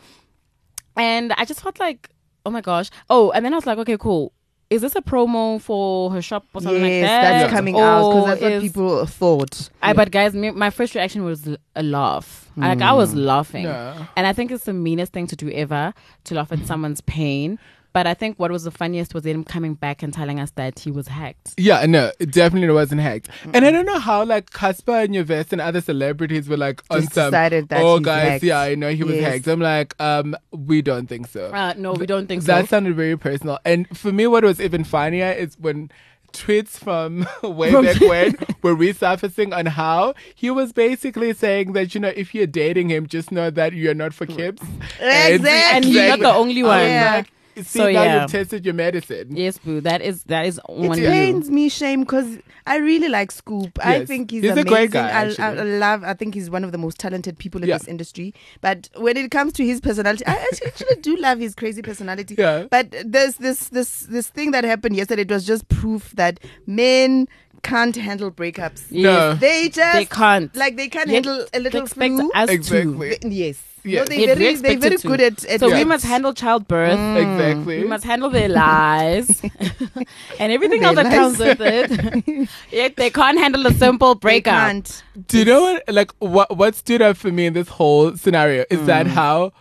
[0.96, 2.10] And I just felt like,
[2.44, 2.90] oh my gosh.
[3.08, 4.34] Oh, and then I was like, okay, cool.
[4.72, 7.40] Is this a promo for her shop or something yes, like that?
[7.40, 9.70] that's coming out because Or that's what people thought.
[9.84, 12.52] I, but guys, me, my first reaction was a laugh.
[12.58, 13.24] Like I was mm.
[13.24, 14.08] laughing, Yeah.
[14.18, 17.60] and I think it's the meanest thing to do ever to laugh at someone's pain.
[17.98, 20.78] But I think what was the funniest was him coming back and telling us that
[20.78, 21.56] he was hacked.
[21.58, 23.28] Yeah, no, it definitely wasn't hacked.
[23.56, 27.14] And I don't know how like Cassper Nyovest and other celebrities were like on Just
[27.14, 27.32] some.
[27.32, 29.24] decided that oh, he's guys, hacked." yeah, I know he was Yes.
[29.34, 29.48] hacked.
[29.48, 31.48] I'm like, um, we don't think so.
[31.48, 32.62] Uh, no, we don't think that so.
[32.62, 33.58] That sounded very personal.
[33.66, 35.90] And for me, what was even funnier is when
[36.34, 42.02] tweets from way back when were resurfacing on how he was basically saying that you
[42.02, 44.62] know if you're dating him, just know that you're not for kids.
[45.00, 45.50] Exactly.
[45.50, 46.78] And you're not the only I one.
[46.82, 47.16] was Yeah.
[47.16, 47.32] like,
[47.64, 48.22] See, So, now yeah.
[48.22, 49.36] you've tested your medicine.
[49.36, 49.82] Yes, boo.
[49.82, 51.08] That is that is It on you.
[51.08, 53.78] pains me shame because I really like Scoop.
[53.82, 55.48] I think he's, He's a great guy, I, I.
[55.56, 56.04] I love.
[56.04, 57.78] I think he's one of the most talented people in Yeah.
[57.78, 58.34] this industry.
[58.62, 62.36] But when it comes to his personality, I actually, actually do love his crazy personality.
[62.38, 62.66] Yeah.
[62.70, 65.22] But there's this this this thing that happened yesterday.
[65.24, 67.28] It was just proof that men
[67.64, 68.92] can't handle breakups.
[68.92, 69.34] No.
[69.36, 70.56] They just They can't.
[70.56, 72.32] like they can't Yet handle a They little expect flu.
[72.34, 73.18] us Exactly.
[73.18, 73.30] to.
[73.30, 73.64] They- yes.
[73.84, 74.00] Yes.
[74.10, 77.00] No, they very, they're very good at, at So we must handle childbirth.
[77.18, 77.80] Exactly.
[77.84, 79.42] We must handle their lies
[80.40, 82.50] and everything else that comes with it.
[82.72, 84.54] Yet they can't handle a simple They breakup.
[84.56, 85.04] can't.
[85.28, 85.84] Do you know what?
[85.88, 86.58] Like what?
[86.58, 88.86] What stood out for me in this whole scenario is Mm.
[88.88, 89.54] that how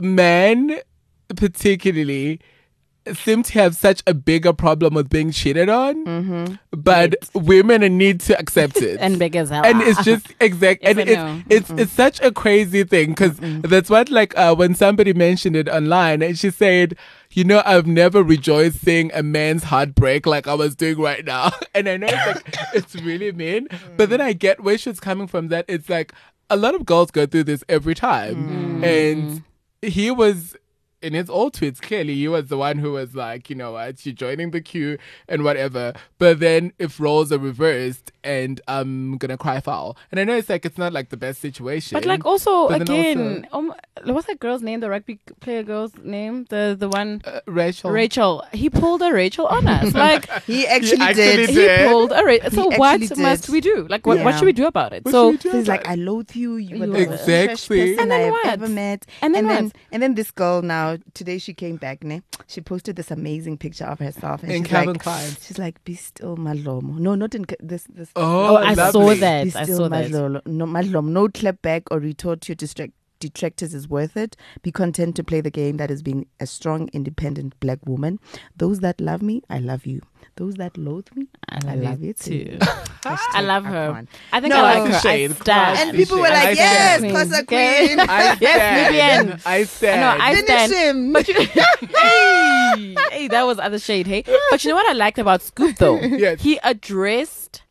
[0.00, 0.80] men,
[1.36, 2.40] particularly,
[3.14, 6.54] seem to have such a bigger problem with being cheated on, Mm-hmm.
[6.72, 8.98] but women need to accept it.
[9.00, 9.64] and big as hell.
[9.64, 11.42] and it's just exact and it's know.
[11.48, 15.68] it's it's such a crazy thing because that's what like uh, when somebody mentioned it
[15.68, 16.96] online and she said
[17.32, 21.50] you know i've never rejoiced seeing a man's heartbreak like i was doing right now
[21.74, 25.26] and i know it's like it's really mean but then i get where she's coming
[25.26, 26.12] from that it's like
[26.50, 29.42] a lot of girls go through this every time and
[29.82, 30.56] he was
[31.06, 34.04] in his old tweets, clearly he was the one who was like, you know what,
[34.04, 35.92] you're joining the queue and whatever.
[36.18, 39.96] But then if roles are reversed and I'm gonna cry foul.
[40.10, 41.94] And I know it's like it's not like the best situation.
[41.96, 43.72] But like also But again, um,
[44.14, 44.80] what's that girl's name?
[44.80, 46.44] The rugby player girl's name?
[46.48, 47.90] The the one uh, Rachel.
[47.90, 48.44] Rachel.
[48.52, 49.92] He pulled a Rachel on us.
[50.06, 51.14] Like He actually, actually
[51.46, 51.46] did.
[51.54, 51.82] did.
[51.82, 52.50] he pulled a Rachel.
[52.50, 53.86] So what actually must we do?
[53.88, 55.04] Like what, what should we do about it?
[55.04, 56.56] What so do So he's like, I loathe you.
[56.56, 57.80] You were You the are- most trash Exactly.
[57.94, 58.46] person And then I have what?
[58.46, 59.06] ever met.
[59.22, 59.72] And then and then, what?
[59.92, 62.04] and then this girl now today she came back.
[62.04, 62.22] Ne?
[62.46, 65.30] She posted this amazing picture of herself, and In she's Calvin like, Klein.
[65.40, 66.98] she's like, be still Malomo.
[66.98, 67.84] No, not in this.
[67.88, 68.10] This.
[68.16, 68.92] Oh, Oh, I lovely.
[68.92, 69.46] saw Be that.
[69.56, 70.10] I still saw that.
[70.10, 70.40] Madlolo.
[70.46, 71.06] No, Madlom.
[71.08, 74.36] No clap back or retort to your distract detractors is worth it.
[74.62, 78.18] Be content to play the game that is being a strong, independent black woman.
[78.56, 80.02] Those that love me, I love you.
[80.36, 82.58] Those that loathe me, I love, love you it too.
[83.04, 83.90] I love her.
[83.90, 84.08] Icon.
[84.32, 84.98] I think No, I like her.
[85.00, 85.78] shade, I stand.
[85.78, 87.04] And people were like, stand.
[87.04, 87.86] yes, Xhosa Okay.
[87.86, 88.00] Queen.
[88.00, 89.24] I Yes, stand.
[89.26, 89.40] Vivian.
[89.46, 90.04] I stand.
[90.04, 90.72] I know, I Finish stand.
[90.98, 91.12] him.
[91.12, 91.34] But you,
[92.00, 94.24] hey, hey, that was other shade, hey.
[94.50, 96.00] But you know what I liked about Scoop though?
[96.16, 96.40] Yes.
[96.42, 97.62] He addressed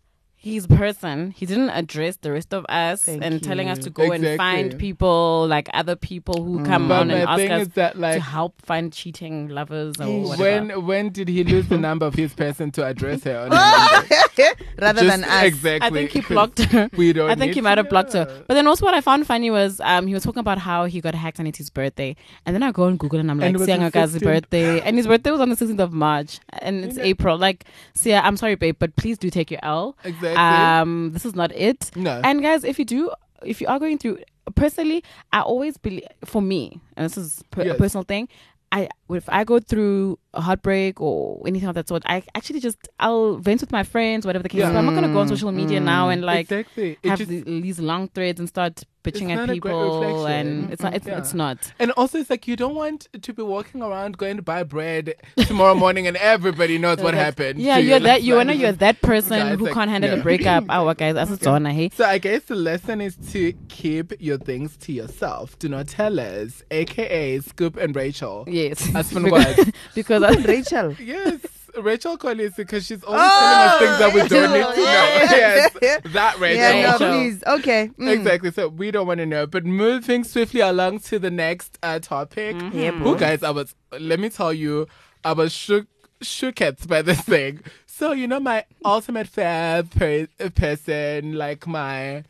[0.46, 1.32] his person.
[1.32, 4.78] He didn't address the rest of us Thank and telling us to go and find
[4.78, 8.62] people like other people who come but on and ask us is that to help
[8.62, 10.44] find cheating lovers or whatever.
[10.44, 14.02] when when did he lose the number of his person to address her on her
[14.02, 14.16] number?
[14.80, 15.44] Rather Just than us.
[15.46, 16.90] exactly I think he 'cause blocked her.
[16.96, 18.26] we don't I think need he might have blocked her.
[18.48, 21.02] But then also what I found funny was um he was talking about how he
[21.02, 22.16] got hacked on it his birthday.
[22.46, 24.16] And then I go on Google and I'm like, And it was Sia the Ngaka's
[24.16, 24.22] 16th.
[24.24, 24.82] birthday.
[24.82, 26.40] And his birthday was on the 16th of March.
[26.60, 27.38] And it's April.
[27.38, 29.98] Like, Sia, I'm sorry, babe, but please do take your L.
[30.04, 30.35] Exactly.
[30.38, 31.92] Um, this is not it.
[31.96, 32.22] No.
[32.24, 33.12] And guys, if you do,
[33.44, 34.20] if you are going through,
[34.56, 37.76] personally, I always believe, for me, and this is per- Yes.
[37.76, 38.28] a personal thing,
[38.72, 43.38] I if I go through heartbreak or anything of that sort, I actually just I'll
[43.38, 44.60] vent with my friends, whatever the case.
[44.60, 44.70] Yeah.
[44.70, 44.76] is.
[44.76, 46.14] I'm not gonna go on mm, social media now mm.
[46.14, 46.98] and like exactly.
[47.04, 50.72] Have just- the, these long threads and start bitching at not a great people, and
[50.72, 50.94] it's not.
[50.94, 51.18] It's, Yeah.
[51.20, 51.58] it's not.
[51.80, 55.14] and also, it's like you don't want to be walking around going to buy bread
[55.38, 57.60] tomorrow morning, and everybody knows what happened.
[57.60, 58.04] Yeah, you're you.
[58.04, 58.24] that.
[58.24, 60.18] You wanna you're that person who like, can't handle yeah.
[60.18, 60.66] a breakup.
[60.70, 61.90] Our guys, as it's on, hey.
[61.94, 65.58] So I guess the lesson is to keep your things to yourself.
[65.60, 68.46] Do not tell us, aka Scoop and Rachel.
[68.48, 70.94] Yes, As because, because I, Rachel.
[71.00, 71.40] Yes,
[71.78, 75.12] Rachel Collins because she's always telling us things that we don't need to know.
[75.36, 76.62] Yes, that Rachel.
[76.62, 77.44] Yeah, no, please.
[77.46, 77.90] Okay.
[78.00, 78.10] Mm.
[78.10, 78.52] Exactly.
[78.52, 79.46] So we don't want to know.
[79.46, 82.56] But moving swiftly along to the next uh, topic.
[82.74, 84.88] Yeah, Who guys, I was let me tell you,
[85.24, 85.88] I was shook
[86.24, 87.60] shooketh by this thing.
[87.86, 92.24] So you know my ultimate fab per- person, like my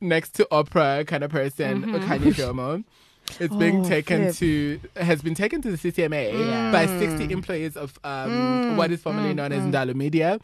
[0.00, 2.84] next to Oprah kind of person, Khanyi Dhlomo.
[3.38, 4.36] It's being Oh, taken flip.
[4.36, 9.34] to has been taken to the CCMA by 60 employees of um, what is formerly
[9.34, 10.38] known as Ndalo Media.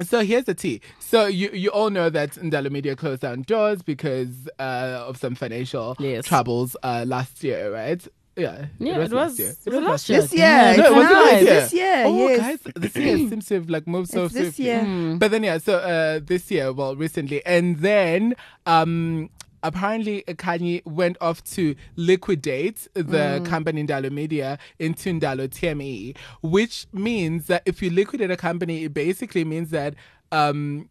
[0.00, 0.80] So here's the tea.
[1.00, 5.34] So you you all know that Ndalo Media closed down doors because uh, of some
[5.34, 6.24] financial Yes.
[6.24, 8.06] troubles uh, last year, right?
[8.36, 9.12] Yeah, yeah, it was.
[9.12, 9.52] last year.
[9.66, 10.20] It was last year.
[10.22, 10.42] This year.
[10.46, 11.60] Yeah, No, it wasn't last year.
[11.60, 12.02] this year.
[12.06, 12.38] Oh, yes.
[12.38, 14.80] guys, this year seems to have like moved so It's this year.
[14.82, 15.18] Mm.
[15.18, 19.30] But then yeah, so uh, this year, well, recently, and then um,
[19.62, 23.02] apparently Khanyi went off to liquidate the
[23.40, 23.46] Mm.
[23.46, 28.94] company Ndalo Media into Ndalo TME, which means that if you liquidate a company, it
[28.94, 29.94] basically means that
[30.32, 30.88] um,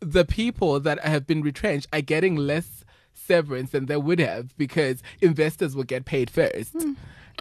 [0.00, 5.02] the people that have been retrenched are getting less severance than they would have because
[5.20, 6.74] investors will get paid first.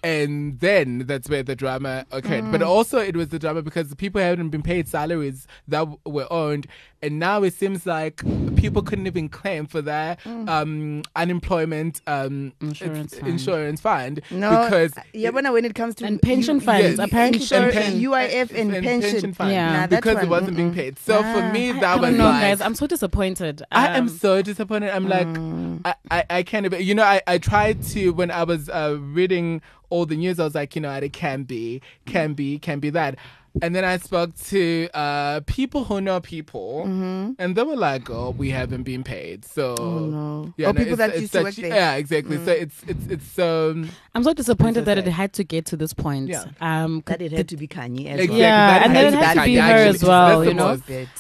[0.04, 2.52] And then that's where the drama occurred.
[2.52, 6.28] But also, it was the drama because the people hadn't been paid salaries that were
[6.32, 6.68] earned.
[7.02, 8.24] And now it seems like
[8.56, 13.32] people couldn't even claim for their um, unemployment um, Insurance it's- fund.
[13.32, 14.22] insurance fund.
[14.32, 18.52] No, because yeah, when when it comes to And pension funds, apparently insur- pen- UIF
[18.60, 19.34] and, pension.
[19.34, 19.52] fund.
[19.52, 19.74] Yeah.
[19.74, 20.76] Nah, that because it wasn't being mm-mm.
[20.76, 20.98] paid.
[21.00, 21.52] So for Ah.
[21.52, 22.62] me, that I was don't know, like, guys.
[22.62, 23.62] I'm so disappointed.
[23.72, 24.90] I am Um, so disappointed.
[24.90, 25.82] I'm like, Mm.
[25.86, 28.98] I, I, I can't even, you know, I, I tried to, when I was uh,
[29.00, 32.80] reading all the news, I was like, you know, it can be, can be, can
[32.80, 33.18] be that.
[33.60, 38.30] And then I spoke to uh, people who know people, and they were like, "Oh,
[38.38, 39.84] we haven't been paid." So, Mm-hmm.
[39.84, 40.00] Oh,
[40.46, 40.54] no.
[40.58, 41.72] yeah, Oh, no, people it's- that it's used to work there.
[41.72, 41.76] Mm.
[41.76, 42.38] Yeah, exactly.
[42.46, 45.92] So it's it's it's so I'm so disappointed that it had to get to this
[45.92, 46.28] point.
[46.28, 46.44] Yeah.
[46.62, 48.28] Um, That it had to be Khanyi as Exactly.
[48.30, 48.38] well.
[48.38, 49.96] Yeah, That and then to it be had to Khanyi, be her actually.
[49.96, 50.78] as well, you know.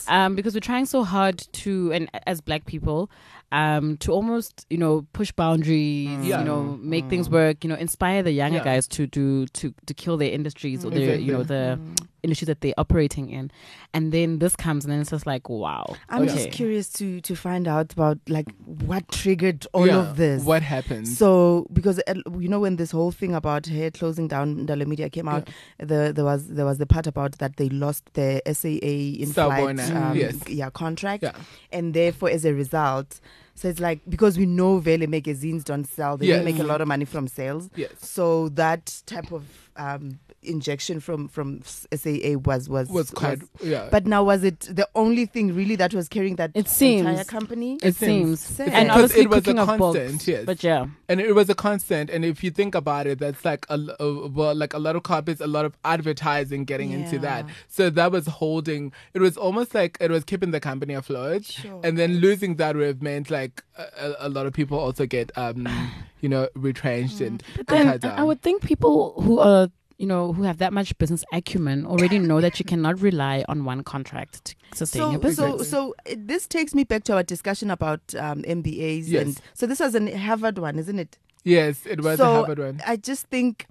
[0.08, 3.10] um, because we're trying so hard to, and as black people,
[3.52, 6.40] um, to almost, you know, push boundaries, Yeah.
[6.40, 7.34] you know, make things mm.
[7.34, 8.64] work, you know, inspire the younger Yeah.
[8.64, 10.96] guys to do to to kill their industries or mm.
[10.96, 11.80] their you know the
[12.28, 13.50] industry that they're operating in,
[13.94, 15.96] and then this comes and then it's just like wow.
[16.10, 16.34] I'm okay.
[16.34, 20.44] just curious to to find out about like what triggered all Yeah, of this.
[20.44, 21.08] What happened?
[21.08, 25.10] So because uh, you know when this whole thing about hair closing down Ndalo Media
[25.10, 28.78] came out, the, there was there was the part about that they lost their SAA
[29.24, 30.36] in flight um, yes.
[30.48, 31.34] yeah contract, Yeah.
[31.72, 33.20] and therefore as a result,
[33.58, 36.38] so it's like because we know Vele magazines don't sell, they Yes.
[36.38, 37.70] don't make a lot of money from sales.
[37.76, 37.92] yes.
[38.00, 39.44] So that type of
[39.76, 43.90] um, injection from from SAA was was Was quite yeah.
[43.92, 47.06] But now was it the only thing really that was carrying that It seems.
[47.08, 47.76] entire company?
[47.84, 48.40] It It seems.
[48.40, 50.46] seems, and Because obviously it was a cooking of books, constant, yes.
[50.46, 53.66] but yeah, and it was a constant and if you think about it that's like
[53.70, 57.20] a, l- a- well like a lot of copies a lot of advertising getting into
[57.20, 61.44] that so that was holding it was almost like it was keeping the company afloat
[61.46, 61.82] Sure.
[61.84, 63.47] and then losing that would have meant like
[63.78, 65.68] a, a- a lot of people also get um
[66.22, 70.32] you know retrenched and, and then I- I would think people who are you know
[70.34, 74.46] who have that much business acumen already know that you cannot rely on one contract
[74.46, 75.58] to sustain So, your business.
[75.58, 79.06] so, so uh, this takes me back to our discussion about um, MBAs.
[79.08, 79.22] Yes.
[79.24, 81.18] And so this was a Harvard one, isn't it?
[81.44, 83.66] yes it was so a Harvard one I just think.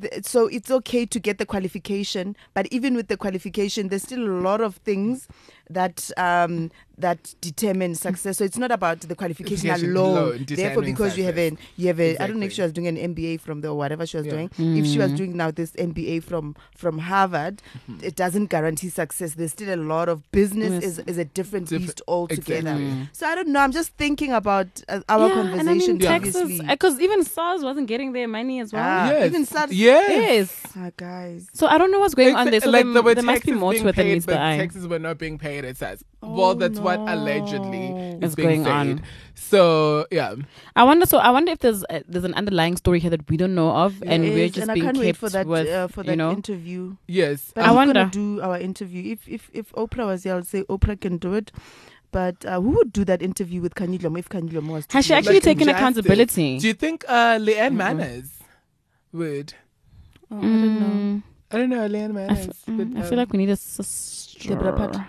[0.00, 4.24] th- So it's okay to get the qualification, but even with the qualification, there's still
[4.24, 5.26] a lot of things
[5.70, 8.36] that um, that determine success.
[8.38, 10.18] So it's not about the qualification Qualification alone.
[10.18, 11.52] alone Therefore, determining because you have success.
[11.52, 13.68] an you have a I don't know if she was doing an MBA from the
[13.68, 14.32] or whatever she was Yeah.
[14.32, 14.50] doing.
[14.58, 15.16] If she was Mm.
[15.16, 18.04] doing now this MBA from from Harvard, Mm-hmm.
[18.04, 19.34] it doesn't guarantee success.
[19.34, 20.84] There's still a lot of business Yes.
[20.84, 22.70] is is a different Different- beast altogether.
[22.72, 23.08] exactly.
[23.12, 23.60] So I don't know.
[23.60, 26.66] I'm just thinking about uh, our yeah, conversation and I mean Texas, previously.
[26.66, 28.82] because even SARS wasn't getting their money as well.
[28.84, 30.62] Ah, yes even SARS- yes Yes.
[30.76, 31.46] Ah, guys.
[31.54, 32.60] So I don't know what's going on there.
[32.60, 34.12] Exa- So like there, there, were there must be more to being it than paid,
[34.14, 34.56] meets the but eye.
[34.58, 35.59] taxes were not being paid.
[35.64, 36.04] It says.
[36.22, 37.88] Oh, well, that's what allegedly
[38.20, 38.72] Is is going said.
[38.72, 39.02] on.
[39.34, 40.34] So yeah,
[40.76, 41.06] I wonder.
[41.06, 43.70] So I wonder if there's uh, there's an underlying story here that we don't know
[43.70, 45.88] of, and There we're just and I being can't kept wait for that with uh,
[45.88, 46.32] for that you know.
[46.32, 46.96] interview.
[47.06, 47.52] yes.
[47.54, 47.94] But I I'm wonder.
[47.94, 49.12] gonna do our interview.
[49.12, 51.52] If if if Oprah was here, I'll say Oprah can do it.
[52.12, 54.86] But uh, who would do that interview with Khanyi Dhlomo if Khanyi Dhlomo was?
[54.88, 56.58] to Has she actually Like taken accountability?
[56.58, 57.76] Do you think uh, Leanne Mm-mm.
[57.76, 58.30] Manas
[59.12, 59.54] would?
[60.30, 60.86] Oh, I don't know.
[60.86, 62.46] Mm, I don't know Leanne I, Manas.
[62.48, 64.54] f- but, mm, I um, feel like we need a sister.
[64.56, 65.06] Debora Patta.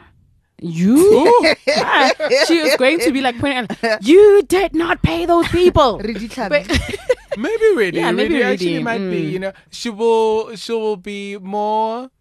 [0.61, 1.55] You?
[1.69, 2.11] Ah,
[2.47, 5.97] she was going to be like pointing out, you did not pay those people.
[6.03, 6.67] Redi Tlhabi.
[6.67, 9.21] But- maybe really, Yeah, maybe really actually really, might be.
[9.23, 9.31] mm.
[9.31, 12.11] You know, she will she will be more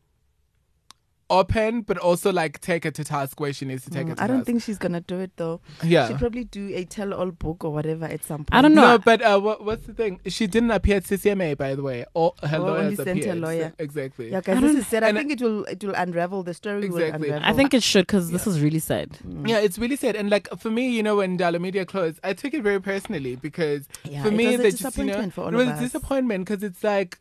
[1.31, 4.17] open, but also like take her to task where she needs to take Mm, it.
[4.17, 4.47] To I don't task.
[4.47, 5.61] think she's gonna do it though.
[5.83, 6.09] Yeah.
[6.09, 8.49] She'll probably do a tell-all book or whatever at some point.
[8.53, 8.83] I don't know.
[8.93, 10.21] No, but uh, what, what's the thing?
[10.27, 12.05] She didn't appear at CCMA, by the way.
[12.15, 13.39] Or her Oh, lawyers only sent her appeared.
[13.39, 13.73] lawyer.
[13.79, 14.31] Exactly.
[14.33, 15.05] Yeah, I guys, this is sad.
[15.05, 16.85] I and I- think it will it will unravel the story.
[16.85, 17.29] Exactly.
[17.29, 17.49] Will unravel.
[17.49, 19.11] I think it should because this is really sad.
[19.27, 19.49] Mm.
[19.49, 20.17] Yeah, it's really sad.
[20.17, 23.37] And like for me, you know, when Ndalo Media closed, I took it very personally
[23.37, 25.69] because Yeah, for it me, was a they just you know, for all it was
[25.69, 25.81] of a us.
[25.81, 27.19] disappointment because it's like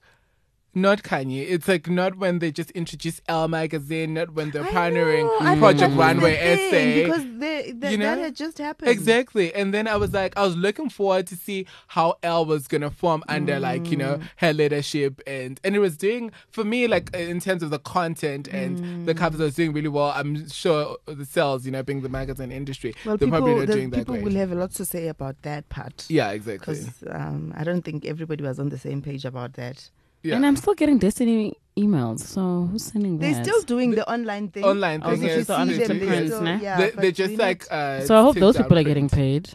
[0.76, 1.50] not Khanyi.
[1.50, 5.80] It's like not when they just introduced ELLE magazine, not when they're partnering know, Project
[5.80, 7.04] that was the Runway essay.
[7.04, 8.16] because they, they, you know?
[8.16, 8.90] that had just happened.
[8.92, 9.54] Exactly.
[9.54, 12.92] And then I was like, I was looking forward to see how ELLE was gonna
[12.92, 14.24] form under like, you know, Mm.
[14.38, 18.48] her leadership and and it was doing for me like in terms of the content
[18.48, 19.06] and Mm.
[19.06, 20.12] the covers was doing really well.
[20.16, 23.74] I'm sure the sales, you know, being the magazine industry, well, they're people, probably not
[23.74, 26.06] doing that People will have a lot to say about that part.
[26.10, 26.76] yeah, exactly.
[26.76, 29.90] Because um, I don't think everybody was on the same page about that.
[30.24, 30.36] Yeah.
[30.36, 32.20] And I'm still getting Destiny emails.
[32.20, 33.22] So who's sending them?
[33.22, 33.46] They're that?
[33.46, 34.64] still doing the online thing.
[34.66, 37.12] Online Oh, so yes, she's the they online just- print, still- yeah, they, but they
[37.12, 38.88] just like uh so I hope those down people are print.
[38.88, 39.50] getting paid.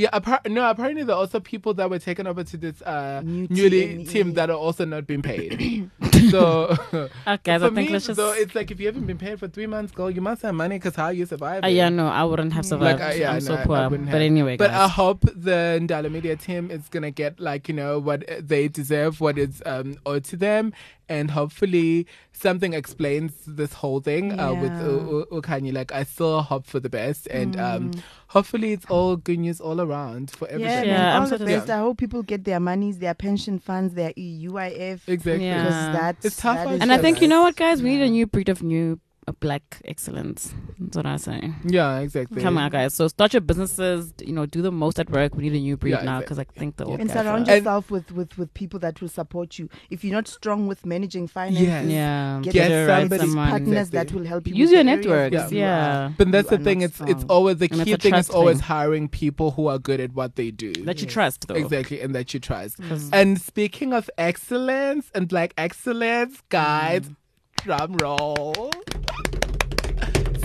[0.00, 3.20] Yeah, appar- no, apparently there are also people that were taken over to this uh
[3.24, 5.90] New newly team that are also not being paid.
[6.30, 6.74] so
[7.44, 8.16] guys, for think me, let's just.
[8.16, 10.54] though, it's like if you haven't been paid for three months, girl, you must have
[10.54, 11.64] money because how you survive?
[11.64, 13.00] Uh, yeah, no, I wouldn't have survived.
[13.00, 13.90] Like, uh, yeah, I'm no, so I- I poor.
[13.90, 14.14] but have.
[14.14, 18.24] anyway, But I hope the Ndalo Media team is gonna get like you know what
[18.40, 20.72] they deserve, what is um owed to them,
[21.10, 24.86] and hopefully something explains this whole thing uh, with Yeah.
[24.86, 25.72] U- U- uKhanyi.
[25.74, 28.00] Like I still hope for the best, and um Mm.
[28.28, 30.88] hopefully it's all good news all around for Yeah, everybody.
[30.88, 31.68] Yeah, man, I'm all the best.
[31.68, 31.76] Yeah.
[31.76, 35.00] I hope people get their monies, their pension funds, their EUIF.
[35.08, 35.44] Exactly.
[35.46, 35.58] Yeah.
[35.64, 38.02] Because that's It's tough that and I Yeah, think you know what, guys, we need
[38.02, 38.98] a new breed of new
[39.32, 40.54] black excellence.
[40.78, 41.52] That's what I say.
[41.64, 42.42] Yeah, exactly.
[42.42, 42.94] Come on, guys.
[42.94, 44.12] So start your businesses.
[44.24, 45.34] You know, do the most at work.
[45.34, 47.22] We need a new breed Yeah, now because I think the old and guys are-
[47.24, 49.68] surround And- yourself with, with, with people that will support you.
[49.90, 51.86] If you're not strong with managing finances, Yes.
[51.86, 53.98] yeah, get, Get the right somebody- partners Exactly.
[53.98, 54.54] that will help you.
[54.54, 55.52] Use your the areas networks.
[55.52, 56.12] Yeah.
[56.16, 56.78] But that's you the thing.
[56.80, 58.64] not It's it's always the And key thing is always thing.
[58.66, 60.72] hiring people who are good at what they do.
[60.84, 61.54] that you trust, though.
[61.54, 62.78] Exactly, and that you trust.
[62.80, 63.10] Mm.
[63.12, 67.16] And speaking of excellence and black excellence, guys, Mm.
[67.62, 68.70] Drum roll.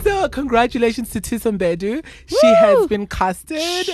[0.04, 2.06] So, congratulations to Thuso Mbedu.
[2.28, 3.88] She has been casted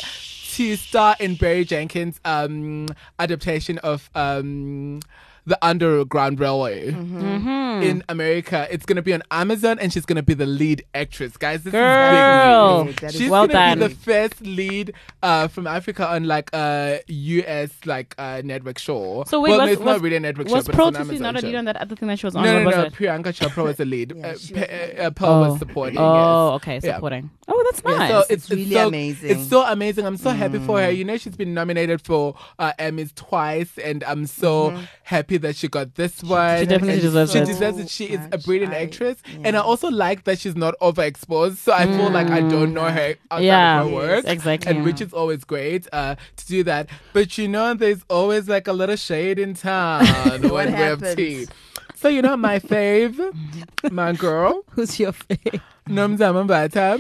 [0.54, 2.88] to star in Barry Jenkins' um,
[3.20, 5.00] adaptation of um,
[5.46, 7.84] the Underground Railway Mm-hmm.
[7.84, 8.68] in America.
[8.70, 11.64] It's gonna be on Amazon, and she's gonna be the lead actress, guys.
[11.64, 12.82] This Girl.
[12.88, 13.14] is big news.
[13.16, 18.14] She's well gonna be the first lead uh, from Africa on like a US like
[18.18, 19.24] uh, network show.
[19.28, 20.98] So wait, well, was, it's was, not really a network show, was but Pro it's
[20.98, 22.44] Thusi not a lead on that other thing that she was on?
[22.44, 22.84] No, What no, was no.
[22.84, 22.94] it?
[22.94, 24.14] Priyanka Chopra was a lead.
[24.22, 25.16] Yeah, uh, she Pe- was the uh, lead.
[25.16, 25.98] Pearl was supporting.
[25.98, 26.56] Oh, yes.
[26.62, 26.96] okay, Yeah.
[26.96, 27.30] supporting.
[27.48, 28.10] Oh, that's Yeah, nice.
[28.12, 29.30] so it's, It's it's really so, amazing.
[29.32, 30.06] It's so amazing.
[30.06, 30.90] I'm so happy for her.
[30.92, 35.68] You know, she's been nominated for uh, Emmys twice, and I'm so happy that she
[35.68, 36.60] got this one.
[36.60, 37.46] She definitely And deserves she it.
[37.46, 37.90] deserves it.
[37.90, 39.40] She is a brilliant I- actress, yeah.
[39.46, 41.58] and I also like that she's not overexposed.
[41.58, 44.72] So I feel like I don't know her outside Yeah, of her work, exactly.
[44.72, 46.90] and which is always great uh, to do that.
[47.14, 51.16] But you know, there's always like a little shade in town What when we have
[51.16, 51.48] tea.
[51.96, 53.20] So you know, my fave,
[53.92, 54.64] my girl.
[54.72, 55.62] Who's your favorite?
[55.88, 56.98] Nomzamo Mbatha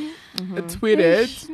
[0.69, 1.49] tweeted.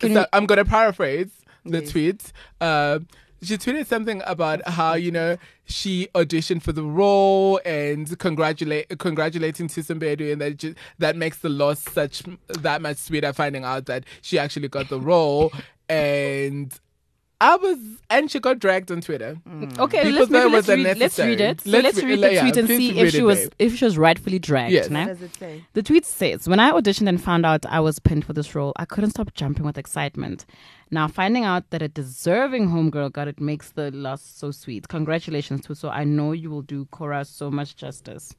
[0.00, 1.30] So you- I'm going to paraphrase
[1.64, 1.90] the Yes.
[1.90, 2.32] tweet.
[2.60, 3.00] Uh,
[3.46, 9.68] she tweeted something about how you know she auditioned for the role and congratulate congratulating
[9.68, 13.86] Thuso Mbedu and that ju- that makes the loss such that much sweeter finding out
[13.86, 15.52] that she actually got the role
[15.88, 16.78] and
[17.38, 17.78] I was
[18.08, 19.36] and she got dragged on Twitter.
[19.46, 19.78] Mm.
[19.78, 21.60] Okay, People let's, maybe let's, read, let's read it.
[21.60, 23.52] So Let's let's, re- read the yeah, tweet and see if she it, was babe.
[23.58, 24.72] if she was rightfully dragged.
[24.72, 24.88] Yes.
[24.88, 25.00] nah?
[25.00, 25.64] What does it say?
[25.74, 28.72] The tweet says, When I auditioned and found out I was pinned for this role,
[28.76, 30.46] I couldn't stop jumping with excitement.
[30.90, 34.86] Now, finding out that a deserving homegirl got it makes the loss so sweet.
[34.88, 35.90] Congratulations, Thuso.
[35.90, 38.34] I know you will do Cora so much justice.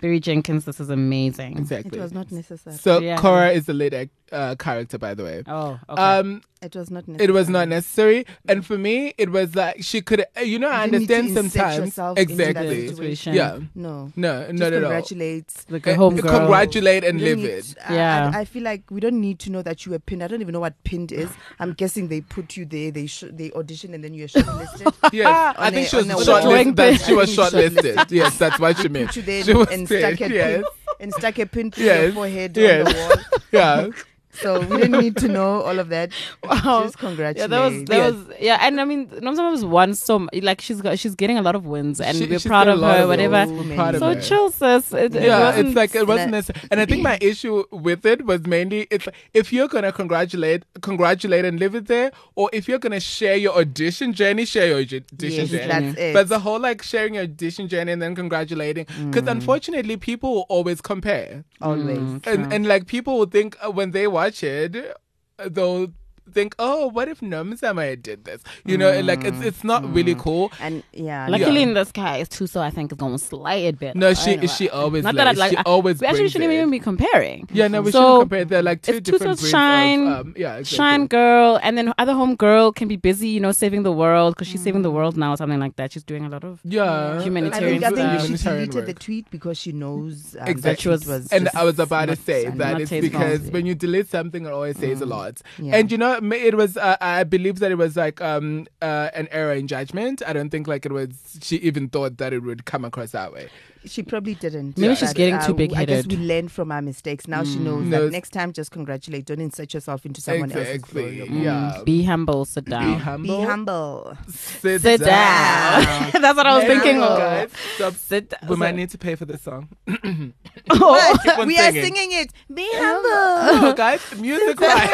[0.00, 1.56] Barry Jenkins, this is amazing.
[1.58, 1.98] Exactly.
[1.98, 2.74] It was not necessary.
[2.76, 3.16] so Yeah.
[3.18, 5.44] Cora is the lead ac- uh, character, by the way.
[5.46, 6.02] Oh, okay.
[6.02, 7.28] Um, it was not necessary.
[7.28, 10.20] it was not necessary, and for me, it was like she could.
[10.36, 11.78] uh, You know, I You didn't need to understand insert sometimes.
[11.86, 12.88] yourself into that Exactly.
[12.88, 13.34] situation.
[13.34, 13.58] Yeah.
[13.74, 14.12] No.
[14.16, 14.80] No, Just no, no, no.
[14.88, 15.52] congratulate.
[15.68, 16.28] like Uh, a homegirl.
[16.30, 17.74] Congratulate and We don't live need- it.
[17.86, 18.30] I- Yeah.
[18.34, 20.22] I, I feel like we don't need to know that you were pinned.
[20.22, 21.28] I don't even know what pinned is.
[21.60, 22.90] I'm guessing they put you there.
[22.90, 24.92] They sh- they audition and then you're shortlisted.
[25.12, 26.76] Yes, I On think a- she was on a drawing shortlisted.
[26.76, 27.06] That pin.
[27.06, 27.94] she was I think shortlisted.
[27.96, 28.10] shortlisted.
[28.10, 29.06] Yes, that's what she meant.
[29.08, 30.54] put you there She was and there, stuck a yes.
[30.56, 30.64] pin
[31.00, 32.02] and stuck a pin to Yes.
[32.04, 32.86] your forehead Yes.
[32.86, 33.40] on the wall.
[33.52, 33.88] Yeah,
[34.34, 36.10] So we didn't need to know all of that.
[36.42, 36.82] Wow.
[36.84, 37.36] Just congratulate.
[37.36, 38.12] Yeah, that was that Yes.
[38.12, 41.38] was yeah, and I mean, Nomzamo was one so m- like she's got she's getting
[41.38, 43.32] a lot of wins, and She- we're she's proud of her, of whatever.
[43.46, 43.50] wins.
[43.50, 44.20] So We're proud of her.
[44.20, 44.92] chill, sis.
[44.92, 46.38] It, it yeah, wasn't- it's like it wasn't Nah.
[46.38, 46.68] necessary.
[46.70, 50.64] And I think my issue with it was mainly it's like, if you're gonna congratulate,
[50.80, 54.78] congratulate and live it there, or if you're gonna share your audition journey, share your
[54.78, 55.66] audition Yes, journey.
[55.66, 56.14] that's it.
[56.14, 60.46] But the whole like sharing your audition journey and then congratulating, because unfortunately people will
[60.48, 61.98] always compare, always.
[61.98, 64.96] Mm, and and like people will think uh, when they watch it,
[65.38, 65.92] uh, they'll
[66.30, 68.42] think, oh, what if Nomzamo did this?
[68.64, 70.52] You know, like it's it's not really cool.
[70.60, 71.66] And yeah, Luckily, Yeah.
[71.68, 73.98] in this case, Thuso, I think is going to slay it better.
[73.98, 74.46] No, she Anyway.
[74.46, 75.50] she always Not that I'd like.
[75.50, 76.56] she I- always we actually brings shouldn't it.
[76.56, 77.48] even be comparing.
[77.52, 78.44] Yeah, no, we So, shouldn't compare.
[78.44, 80.76] They're like two It's different Thuso's shine, of um, yeah, exactly.
[80.76, 84.34] shine girl, and then other home girl can be busy, you know, saving the world
[84.34, 85.92] because she's saving the world now, or something like that.
[85.92, 86.60] She's doing a lot of.
[86.64, 88.20] Yeah, I Humanitarian think, I think stuff.
[88.22, 90.60] she Humanitarian deleted the tweet because she knows um, Exactly.
[90.60, 94.08] that She was- And I was about to say that it's because when you delete
[94.08, 95.40] something, it always says a lot.
[95.58, 96.76] And you know, it was.
[96.76, 100.22] Uh, I believe that it was like um uh, an error in judgment.
[100.26, 101.38] I don't think like it was.
[101.42, 103.48] She even thought that it would come across that way.
[103.84, 104.78] She probably didn't.
[104.78, 106.06] Maybe she's But, getting too uh, I guess big-headed.
[106.06, 107.26] we learn from our mistakes.
[107.26, 109.24] Now she knows No, that next time, just congratulate.
[109.26, 111.16] Don't insert yourself into someone else's Exactly.
[111.16, 111.28] glory.
[111.30, 111.82] Mm, Yeah.
[111.84, 112.44] Be humble.
[112.44, 112.80] Sit down.
[112.84, 113.00] Be down.
[113.00, 113.38] humble.
[113.40, 114.16] Be humble.
[114.28, 115.82] Sit, Sit down.
[116.12, 116.96] That's what I was Hey, thinking.
[117.00, 117.18] humble, of.
[117.18, 117.50] guys.
[117.74, 117.94] Stop.
[117.94, 118.34] Sit.
[118.48, 119.68] We might need to pay for this song.
[120.70, 121.18] Oh.
[121.24, 121.84] Keep on we are singing.
[121.96, 122.32] singing it.
[122.52, 123.68] Be humble.
[123.68, 124.90] Oh, guys, music right.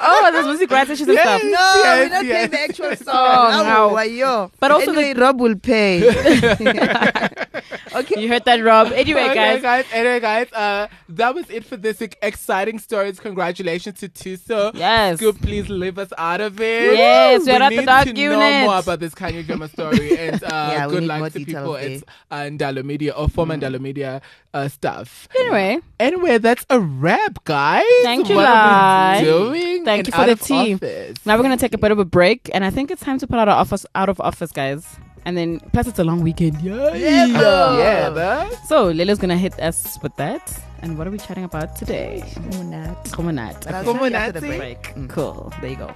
[0.00, 1.40] oh, there's music rights issues and Yes.
[1.40, 1.42] stuff.
[1.42, 1.50] No,
[1.82, 2.48] Yes, we're not yes.
[2.48, 3.16] playing the actual song.
[3.16, 3.88] Oh, no.
[3.94, 4.48] why?
[4.60, 6.00] But also anyway, Rob will pay.
[7.94, 8.20] Okay.
[8.20, 8.92] You heard that, Rob.
[9.04, 9.62] Anyway, okay, guys.
[9.62, 9.84] guys.
[9.92, 10.52] Anyway, guys.
[10.52, 13.18] Uh, that was it for this ex- exciting stories.
[13.20, 14.72] Congratulations to Thuso.
[14.74, 15.18] Yes.
[15.18, 16.96] Scoop, please leave us out of it.
[16.96, 20.16] Yes, we're we at the need dark to know more about this Khanyi drama story,
[20.28, 24.20] and uh, Yeah, good luck to people at uh, Ndalo Media or former Ndalo Media
[24.52, 25.28] uh, stuff.
[25.38, 27.84] Anyway, Anyway, that's a wrap, guys.
[28.02, 29.84] Thank you, What are we doing?
[29.84, 30.74] Thank you for the of tea.
[30.74, 31.16] office.
[31.26, 33.26] now we're gonna take a bit of a break, and I think it's time to
[33.26, 34.96] put out our office out of office, guys.
[35.24, 36.60] And then plus it's a long weekend.
[36.60, 36.94] Yeah.
[36.94, 37.26] Yeah.
[37.78, 38.52] Yeah, that.
[38.66, 40.42] So Lila's gonna hit us with that.
[40.82, 42.22] And what are we chatting about today?
[42.52, 43.10] Monat.
[43.10, 43.64] Comonat.
[43.64, 44.58] But I'll Come tell on, you after the Nancy.
[44.58, 44.94] break.
[44.94, 45.08] Break.
[45.08, 45.50] Cool.
[45.62, 45.90] There you go.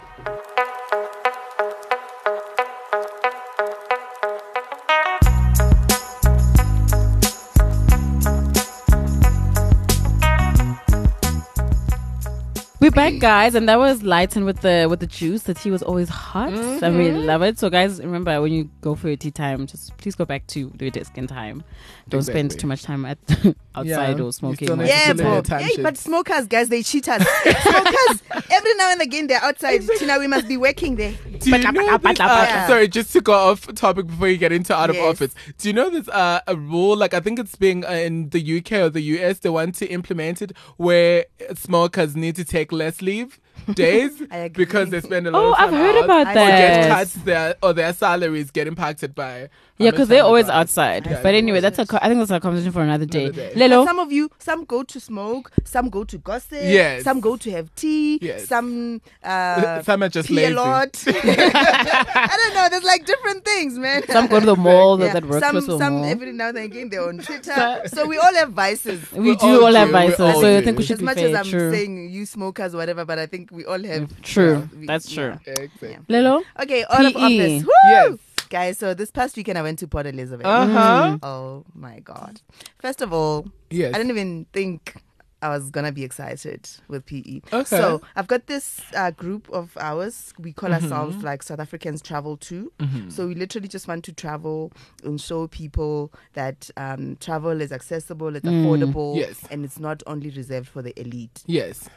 [12.80, 15.42] We're back, guys, and that was lighten with the with the juice.
[15.42, 17.26] The tea was always hot, and we Mm-hmm.
[17.26, 17.58] love it.
[17.58, 20.70] So, guys, remember when you go for your tea time, just please go back to
[20.78, 21.64] your desk in time.
[22.08, 23.18] Don't spend too much time at
[23.74, 24.68] outside Yeah, or smoking.
[24.68, 25.28] still or Yeah, bro.
[25.38, 27.26] in the time Hey, but smokers, guys, they cheat us.
[27.28, 29.82] smokers, every now and again, they're outside.
[29.98, 31.14] Tina, we must be working there.
[31.40, 32.66] Do you know this, uh, Yeah.
[32.68, 35.04] sorry, just to go off topic before you get into out of Yes.
[35.20, 35.34] office.
[35.58, 36.96] Do you know there's uh, a rule?
[36.96, 39.40] Like I think it's being uh, in the UK or the US.
[39.40, 41.24] They want to implement it where
[41.54, 43.38] smokers need to take less leave
[43.74, 44.64] days I agree.
[44.64, 46.88] because they spend a lot Oh, of I've heard out about I Or get that.
[46.98, 49.40] cuts their or their salaries get impacted by.
[49.78, 50.54] how Yeah, because they're always got.
[50.56, 51.06] outside.
[51.06, 51.86] Yeah, but anyway, that's a.
[51.86, 53.26] Co- think that's a conversation for another day.
[53.26, 53.54] Another day.
[53.54, 57.04] Lelo, some of you, some go to smoke, some go to gossip, Yes.
[57.04, 58.48] some go to have tea, Yes.
[58.48, 60.52] some uh, Some are just pee lazy.
[60.52, 61.04] a lot.
[61.06, 62.68] I don't know.
[62.70, 64.02] There's like different things, man.
[64.08, 64.98] some go to the mall.
[64.98, 66.04] Yeah, That, that work some, close to some mall.
[66.04, 67.82] every now and again they're on Twitter.
[67.86, 69.00] so we all have vices.
[69.12, 70.94] we We do all all have do, we vices, all so I think we should
[70.94, 71.28] as be much fair.
[71.28, 74.20] as I'm True, saying you smokers, whatever, but I think we all have.
[74.22, 74.68] true.
[74.72, 75.36] yeah, we- That's yeah.
[75.44, 75.52] true.
[75.52, 75.90] Exactly.
[75.90, 75.98] Yeah.
[76.08, 77.20] Lelo, Okay, all of PE.
[77.20, 77.62] office.
[77.64, 77.70] Woo!
[77.90, 78.18] Yes.
[78.50, 80.46] Guys, so this past weekend I went to Port Elizabeth.
[80.46, 81.18] Uh huh.
[81.22, 82.40] Oh my god.
[82.78, 83.94] First of all, Yes.
[83.94, 85.02] I didn't even think
[85.42, 87.42] I was gonna be excited with PE.
[87.52, 87.64] Okay.
[87.64, 90.32] So I've got this uh, group of ours.
[90.38, 90.82] We call Mm-hmm.
[90.84, 92.72] ourselves like South Africans Travel Too.
[93.10, 94.72] So we literally just want to travel
[95.04, 99.38] and show people that um, travel is accessible, it's affordable, Yes.
[99.50, 101.42] and it's not only reserved for the elite.
[101.46, 101.88] Yes.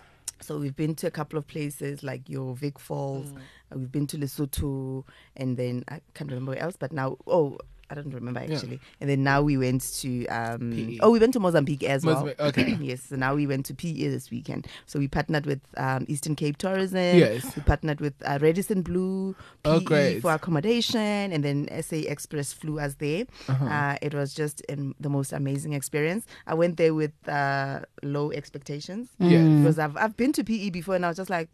[0.41, 3.31] So we've been to a couple of places like your Vic Falls.
[3.31, 3.37] Mm.
[3.37, 5.03] uh, We've been to Lesotho,
[5.35, 6.75] and then I can't remember where else.
[6.77, 7.57] But now, oh,
[7.91, 8.79] I don't remember actually.
[9.01, 12.47] And then now we went to um, oh, we went to Mozambique as Mozambique, well.
[12.47, 12.71] okay.
[12.81, 13.03] yes.
[13.09, 14.67] So now we went to PE this weekend.
[14.85, 16.97] So we partnered with um, Eastern Cape Tourism.
[17.17, 17.53] Yes.
[17.55, 20.21] We partnered with uh, Radisson Blu PE Oh, great.
[20.21, 21.01] for accommodation,
[21.33, 23.25] and then SA Express flew us there.
[23.49, 23.65] Uh-huh.
[23.65, 26.25] Uh, it was just um, the most amazing experience.
[26.47, 29.43] I went there with uh, low expectations Yes.
[29.57, 31.49] because I've I've been to PE before and I was just like,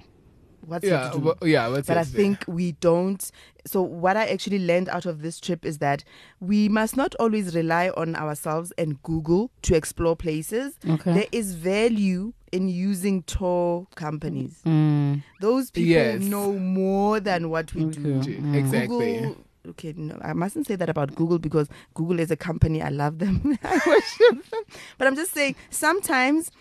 [0.68, 1.10] what's Yeah.
[1.10, 1.24] to do?
[1.26, 1.68] Well, yeah.
[1.68, 2.22] What's but I it there?
[2.22, 3.32] think we don't.
[3.66, 6.04] So what I actually learned out of this trip is that
[6.40, 10.74] we must not always rely on ourselves and Google to explore places.
[10.88, 11.14] Okay.
[11.14, 14.62] There is value in using tour companies.
[14.66, 15.24] Mm.
[15.42, 16.22] Those people Yes.
[16.22, 18.00] know more than what we do.
[18.22, 18.56] Mm.
[18.56, 19.18] Exactly.
[19.20, 19.38] Google,
[19.72, 22.82] okay, no, I mustn't say that about Google because Google is a company.
[22.82, 23.58] I love them.
[23.66, 24.64] I worship them.
[24.98, 26.52] But I'm just saying, sometimes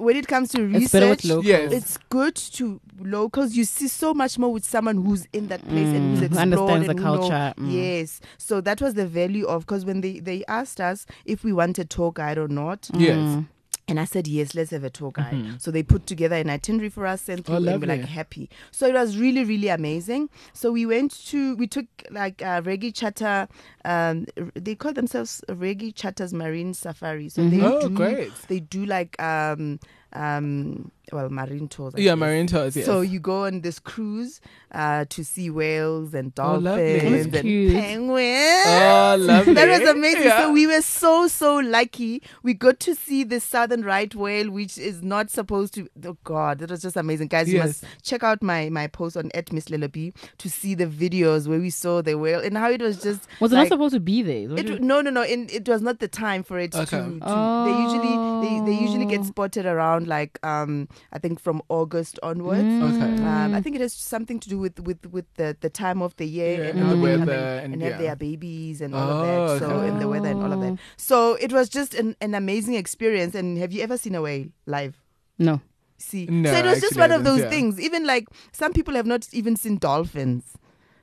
[0.00, 1.46] when it comes to It's better with research, locals.
[1.46, 1.72] Yes.
[1.72, 3.54] it's good to locals.
[3.54, 6.42] You see so much more with someone who's in that place and who's Mm, who
[6.42, 7.54] explored understands the and who know- culture.
[7.58, 7.72] Mm.
[7.72, 8.20] Yes.
[8.38, 11.90] So that was the value of because when they they asked us if we wanted
[11.90, 13.16] tour guide or not, Yes.
[13.16, 13.46] Mm.
[13.90, 15.56] And I said, yes, let's have a tour guide.
[15.58, 17.52] So they put together an itinerary for us, sent Mm-hmm.
[17.68, 18.48] Oh, and we're like happy.
[18.70, 20.30] So it was really, really amazing.
[20.52, 23.48] So we went to, we took like uh, Raggy Charter,
[23.84, 27.28] um, they call themselves Raggy Charter's Marine Safari.
[27.28, 28.32] So they Oh, do, great.
[28.48, 29.80] they do like, um,
[30.12, 31.94] um, well, marine tours.
[31.94, 32.18] I Yeah, guess.
[32.18, 32.76] marine tours.
[32.76, 32.86] Yes.
[32.86, 34.40] So you go on this cruise
[34.72, 37.72] uh, to see whales and Oh, dolphins That's and cute.
[37.74, 38.66] penguins.
[38.66, 39.54] Oh, lovely.
[39.54, 40.22] That was amazing.
[40.24, 40.42] Yeah.
[40.42, 42.22] So we were so so lucky.
[42.42, 45.88] We got to see the southern right whale, which is not supposed to.
[46.04, 47.48] Oh God, that was just amazing, guys.
[47.48, 47.82] You Yes.
[47.82, 51.58] must check out my my post on at Miss Lelopi to see the videos where
[51.60, 53.26] we saw the whale and how it was just.
[53.40, 54.48] Was it like, not supposed to be there?
[54.48, 55.22] What you- it, no, no, no.
[55.24, 56.84] In, it was not the time for it Okay.
[56.84, 57.18] to.
[57.20, 59.24] to They usually they, they usually get Oh.
[59.24, 62.60] spotted around like um I think from August onwards.
[62.60, 63.22] Okay.
[63.24, 66.14] Um, I think it has something to do with with with the, the time of
[66.16, 67.88] the year Yeah, and, and the weather in and- and, yeah.
[67.90, 69.66] have their babies and all Oh, of that.
[69.66, 69.88] So okay.
[69.88, 70.78] and the weather and all of that.
[70.96, 73.34] So it was just an, an amazing experience.
[73.34, 75.00] And have you ever seen a whale live?
[75.38, 75.60] No.
[75.98, 77.50] See, No, so it was just one of those yeah.
[77.50, 77.78] things.
[77.78, 80.44] Even like some people have not even seen dolphins.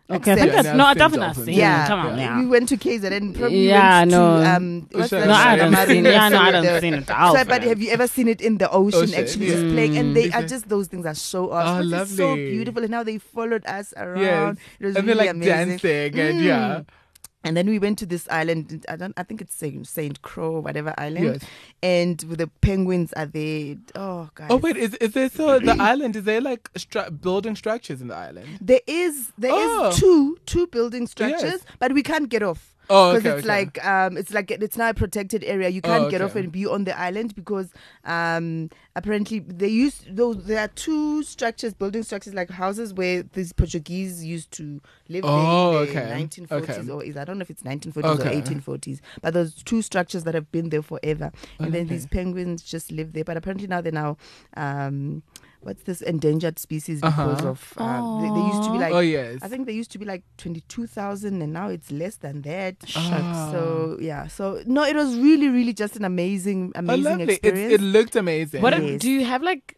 [0.09, 0.85] Okay, I think Except- that's Yeah, no.
[0.85, 1.45] I I've definitely dolphins.
[1.47, 1.55] seen.
[1.55, 2.39] yeah, come on, yeah.
[2.39, 3.33] we went to KZN.
[3.37, 4.39] Probably Yeah, went no.
[4.41, 5.27] To, um, what's that?
[5.27, 6.05] No, I Yeah, haven't Marine seen.
[6.05, 6.63] Yeah, no, I Reserve.
[6.63, 7.07] haven't seen it.
[7.07, 9.01] So, but have you ever seen it in the ocean?
[9.03, 9.53] Ocean, actually, yeah.
[9.55, 10.35] just playing, and they Mm.
[10.35, 11.93] are just those things are so Oh, awesome.
[11.93, 14.21] It's so beautiful, and how they followed us around.
[14.21, 14.55] Yes.
[14.79, 15.77] It was and really they're like amazing.
[15.77, 16.43] dancing and Mm.
[16.43, 16.81] yeah.
[17.43, 18.85] And then we went to this island.
[18.89, 19.13] I don't.
[19.15, 21.25] I think it's Saint Saint Croix, whatever island.
[21.25, 21.43] Yes.
[21.81, 23.75] And the penguins are there.
[23.95, 24.47] Oh, god.
[24.49, 26.15] Oh wait, is is there so the island?
[26.15, 28.57] Is there like stru- building structures in the island?
[28.59, 29.91] There is there is Oh.
[29.95, 31.65] two two building structures, Yes.
[31.79, 32.73] but we can't get off.
[32.89, 33.47] Oh, because okay, it's okay.
[33.47, 36.51] like um it's like it's now a protected area you can't Oh, get off and
[36.51, 37.71] be on the island because
[38.05, 43.51] um apparently they used those there are two structures building structures like houses where these
[43.53, 45.93] portuguese used to live Oh, in okay.
[45.95, 46.89] the 1940s Okay.
[46.91, 48.29] or is i don't know if it's 1940s Okay.
[48.39, 52.63] or 1840s but those two structures that have been there forever and then these penguins
[52.63, 54.15] just live there but apparently now they're now
[54.55, 55.23] um
[55.68, 57.49] what's this endangered species because Uh-huh.
[57.53, 59.39] of um, they, they used to be like oh yes.
[59.45, 62.76] I think they used to be like 22,000 and now it's less than that.
[62.95, 63.49] Ah.
[63.51, 64.28] So, yeah.
[64.28, 67.20] So, no, it was really, really just an amazing, oh, amazing.
[67.22, 67.74] It's, experience.
[67.74, 68.61] it looked amazing.
[68.61, 69.01] What Yes.
[69.01, 69.78] do you have like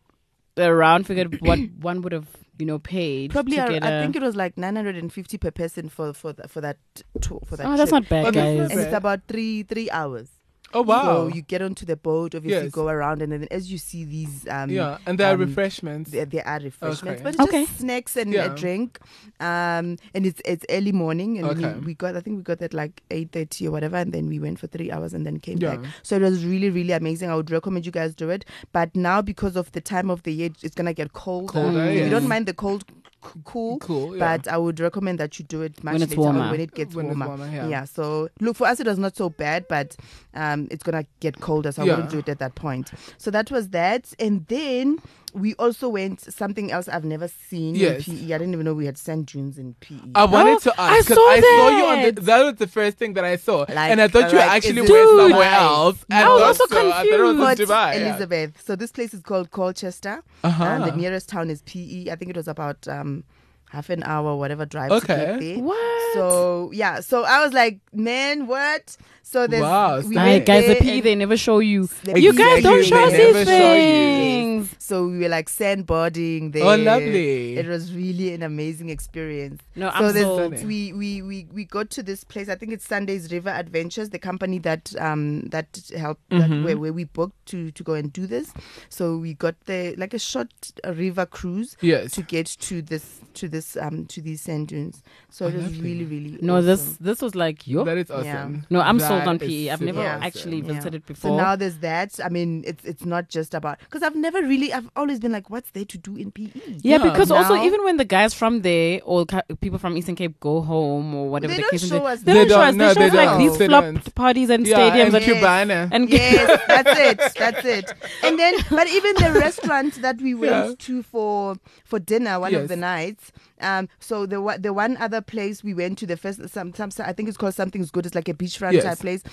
[0.58, 1.60] a round figure what
[1.90, 2.28] one would have
[2.60, 3.32] you know paid.
[3.32, 6.34] Probably, to I, get I a- think it was like 950 per person for for
[6.34, 6.78] that for that
[7.22, 7.66] tour for that.
[7.66, 8.58] Oh, that's not bad, Oh, guys.
[8.60, 10.30] not And it's about three three hours.
[10.74, 11.04] Oh wow.
[11.04, 12.72] So you get onto the boat, obviously Yes.
[12.72, 16.12] go around, and then as you see these, um, yeah, and there are um, refreshments.
[16.12, 17.24] there, there are refreshments, Okay.
[17.24, 17.66] but it's Okay.
[17.66, 18.46] just snacks and Yeah.
[18.46, 19.00] a drink.
[19.40, 21.74] Um, and it's it's early morning, and Okay.
[21.80, 24.28] we, we got I think we got that like eight thirty or whatever, and then
[24.28, 25.78] we went for three hours and then came Yeah.
[25.78, 25.86] back.
[26.04, 27.30] So it was really really amazing.
[27.32, 28.46] I would recommend you guys do it.
[28.72, 31.52] But now because of the time of the year, it's gonna get colder.
[31.54, 32.12] Colder, We yes.
[32.12, 32.96] don't mind the cold, c-
[33.44, 33.80] cool.
[33.80, 34.16] Cool.
[34.16, 34.38] Yeah.
[34.38, 36.52] But I would recommend that you do it much When it's later on warmer.
[36.52, 37.38] when it gets When it's warmer.
[37.38, 37.84] warmer, yeah.
[37.86, 39.96] So look for us, it was not so bad, but
[40.34, 42.92] um, it's gonna get colder, so I wouldn't do it at that point.
[43.18, 45.00] So that was that, and then
[45.34, 48.08] we also went something else I've never seen Yes.
[48.08, 48.26] in PE.
[48.34, 49.96] I didn't even know we had sand dunes in PE.
[50.16, 52.12] I wanted Oh, to I saw I saw you on the.
[52.12, 52.26] that.
[52.26, 54.82] That was the first thing that I saw, Like, and I thought you like, actually
[54.82, 56.06] went it somewhere else.
[56.10, 56.16] No.
[56.18, 56.88] I I was thought also so.
[56.90, 57.94] I thought it was in Port Dubai.
[57.94, 58.10] yeah.
[58.10, 58.62] Elizabeth.
[58.66, 60.64] So this place is called Colchester, Uh-huh.
[60.64, 62.10] and the nearest town is PE.
[62.12, 63.24] I think it was about um,
[63.70, 65.16] half an hour, whatever drive Okay.
[65.16, 65.60] to get there.
[65.64, 66.14] What?
[66.14, 68.98] So yeah, so I was like, man, what?
[69.22, 70.26] So there's Wow, we Nice.
[70.34, 71.88] Went guys, the there PE they never show you.
[72.04, 73.80] The You guys don't show us they these never show you.
[73.80, 74.76] things.
[74.80, 76.64] So we were like sandboarding there.
[76.64, 77.56] Oh, lovely.
[77.58, 79.62] It was really an amazing experience.
[79.76, 80.66] No, so I'm there's- sold.
[80.66, 82.50] we, we we we got to this place.
[82.50, 86.64] I think it's Sunday's River Adventures, the company that um that helped that Mhm.
[86.64, 88.52] where, where we booked to to go and do this.
[88.90, 90.50] So we got the like a short
[90.84, 92.12] uh, river cruise Yes.
[92.14, 95.02] to get to this to this um to these sand dunes.
[95.30, 96.66] So Oh, it was really really No, awesome.
[96.66, 97.84] this this was like yo.
[97.84, 98.16] That is Yeah.
[98.18, 98.66] awesome.
[98.70, 99.70] No, I'm sold on PE.
[99.70, 100.24] I've never awesome.
[100.24, 100.74] actually Yeah.
[100.74, 101.32] visited So before.
[101.32, 102.20] So now there's that.
[102.24, 105.50] I mean, it's it's not just about because I've never really I've always been like,
[105.50, 106.50] what's there to do in PE?
[106.82, 107.04] yeah, Yeah.
[107.12, 110.62] because also even when the guys from there or ca- people from Eastern Cape go
[110.62, 112.68] home or whatever They the don't case is, show us they They don't show don't,
[112.70, 112.76] us.
[112.76, 114.16] no, they show us like these They flop don't.
[114.16, 115.44] parties and Yeah, stadiums and and, Yes.
[115.44, 115.90] Cubana.
[115.92, 117.18] and yes, that's it.
[117.38, 117.94] That's it.
[118.24, 121.56] And then, but even the restaurant that we went to for
[121.86, 123.32] for dinner one of the nights.
[123.62, 126.90] Um, so the one- the one other place we went to the first some some
[127.00, 128.06] I think it's called something's good.
[128.06, 128.84] It's like a beachfront Yes.
[128.84, 129.24] type place.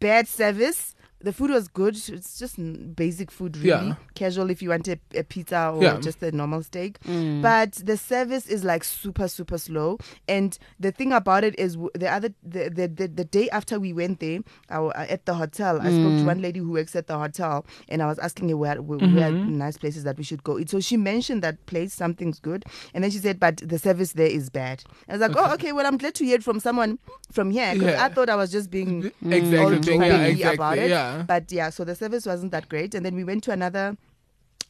[0.00, 0.94] Bad service.
[1.22, 1.96] The food was good.
[1.96, 2.56] It's just
[2.96, 3.94] basic food, really Yeah.
[4.14, 4.48] casual.
[4.50, 5.98] If you want a, a pizza or Yeah.
[6.00, 7.42] just a normal steak, Mm.
[7.42, 9.98] but the service is like super super slow
[10.28, 13.92] and the thing about it is the other the the, the, the day after we
[13.92, 14.40] went there
[14.70, 16.26] I, w- uh, at the hotel i spoke to Mm.
[16.26, 19.30] one lady who works at the hotel and i was asking her where, where, where
[19.32, 19.48] Mhm.
[19.64, 22.64] nice places that we should go so she mentioned that place something's good
[22.94, 25.72] and then she said but the service there is bad i was like oh okay
[25.72, 26.98] well i'm glad to hear it from someone
[27.32, 28.04] from here because Yeah.
[28.04, 29.58] i thought i was just being Exactly.
[29.58, 30.54] all being- yeah, jokey exactly.
[30.54, 30.90] about it.
[30.90, 31.09] Yeah.
[31.26, 32.94] But yeah, so the service wasn't that great.
[32.94, 33.96] And then we went to another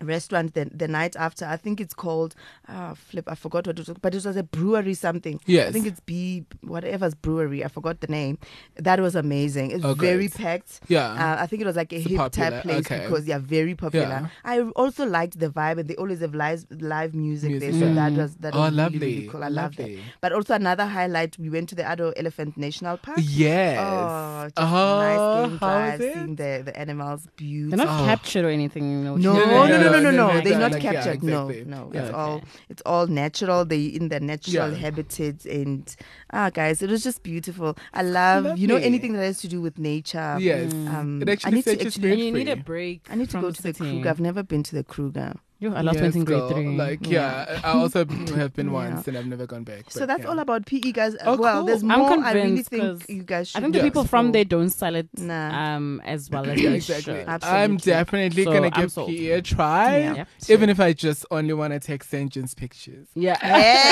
[0.02, 1.44] restaurant the, the night after.
[1.46, 2.34] I think it's called
[2.68, 3.28] ah flip.
[3.28, 5.40] I forgot what it was, but it was a brewery something.
[5.46, 7.64] Yes, I think it's B whatever's brewery.
[7.64, 8.38] I forgot the name.
[8.76, 9.70] That was amazing.
[9.72, 10.80] It's Oh, very packed.
[10.88, 11.06] Yeah.
[11.12, 13.00] Uh, I think it was like a It's hip popular, type place okay.
[13.06, 14.06] because yeah, very popular.
[14.06, 14.28] Yeah.
[14.44, 17.80] I also liked the vibe, and they always have live live music, Music, there.
[17.80, 17.94] So yeah.
[17.94, 18.98] that was that oh, was lovely.
[18.98, 19.44] really, really cool.
[19.44, 19.82] I love that.
[19.82, 20.02] lovely.
[20.20, 23.18] But also another highlight, we went to the Addo Elephant National Park.
[23.22, 23.78] Yes.
[23.80, 26.14] Oh, just Oh, nice game how drive, it?
[26.14, 27.26] seeing the, the animals.
[27.36, 27.76] Beautiful.
[27.76, 28.04] They're not Oh.
[28.06, 28.84] captured or anything.
[28.90, 31.10] You know, No, No, no, no, no, no, no, They're not like, yeah, captured.
[31.14, 31.64] exactly.
[31.66, 31.90] No, no.
[31.92, 32.00] Yeah.
[32.00, 32.18] It's Okay.
[32.18, 33.64] all it's all natural.
[33.64, 34.76] They in their natural Yeah.
[34.76, 35.94] habitats and
[36.32, 37.76] ah, guys, it was just beautiful.
[37.92, 40.36] I love you know anything that has to do with nature.
[40.38, 40.72] Yes.
[40.72, 41.90] Um, It I actually need to you actually.
[41.90, 43.06] straight you need a break.
[43.10, 43.86] I need to go to the sitting.
[44.02, 44.08] Kruger.
[44.10, 45.34] I've never been to the Kruger.
[45.62, 46.50] Yo, I love Yes, went in grade girl.
[46.50, 46.68] three.
[46.74, 47.44] Like, Yeah.
[47.50, 47.98] yeah, I also
[48.34, 48.72] have been Yeah.
[48.72, 49.90] once and I've never gone back.
[49.90, 50.28] So that's yeah.
[50.30, 51.16] all about PE, guys.
[51.22, 51.66] Oh, well, cool.
[51.66, 52.10] there's I'm more.
[52.24, 53.58] I really convinced think 'cause you guys should.
[53.58, 53.84] I think the Yeah.
[53.84, 54.32] people from explore.
[54.32, 55.76] there don't sell it Nah.
[55.76, 57.14] um, as well as Yeah, they exactly.
[57.26, 57.44] should.
[57.44, 59.10] I'm definitely So, gonna give sold.
[59.10, 60.14] PE a try, Yeah.
[60.14, 60.28] Yep.
[60.48, 62.32] even if I just only want to take St.
[62.32, 63.08] John's pictures.
[63.14, 63.36] Yeah.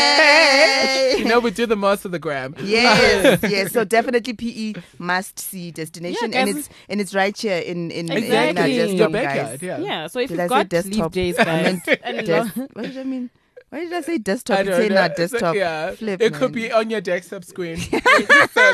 [0.09, 1.17] Hey!
[1.19, 2.55] you know, we do the most of the gram.
[2.63, 3.73] yes, yes.
[3.73, 8.07] So definitely PE must see destination, Yeah, and it's and it's right here in in,
[8.07, 8.77] in our Exactly.
[8.77, 9.25] desktop, guys.
[9.27, 9.79] backyard, yeah.
[9.79, 10.95] Yeah, so if Did you've I say got desktop?
[10.95, 11.83] sleep days, I guys, and
[12.29, 13.31] lo- what did I mean?
[13.71, 14.57] Why did I say desktop?
[14.57, 15.03] I It's don't saying know.
[15.03, 15.55] not desktop.
[15.55, 17.77] Yeah, Flip, it could be on your desktop screen.
[17.79, 17.91] so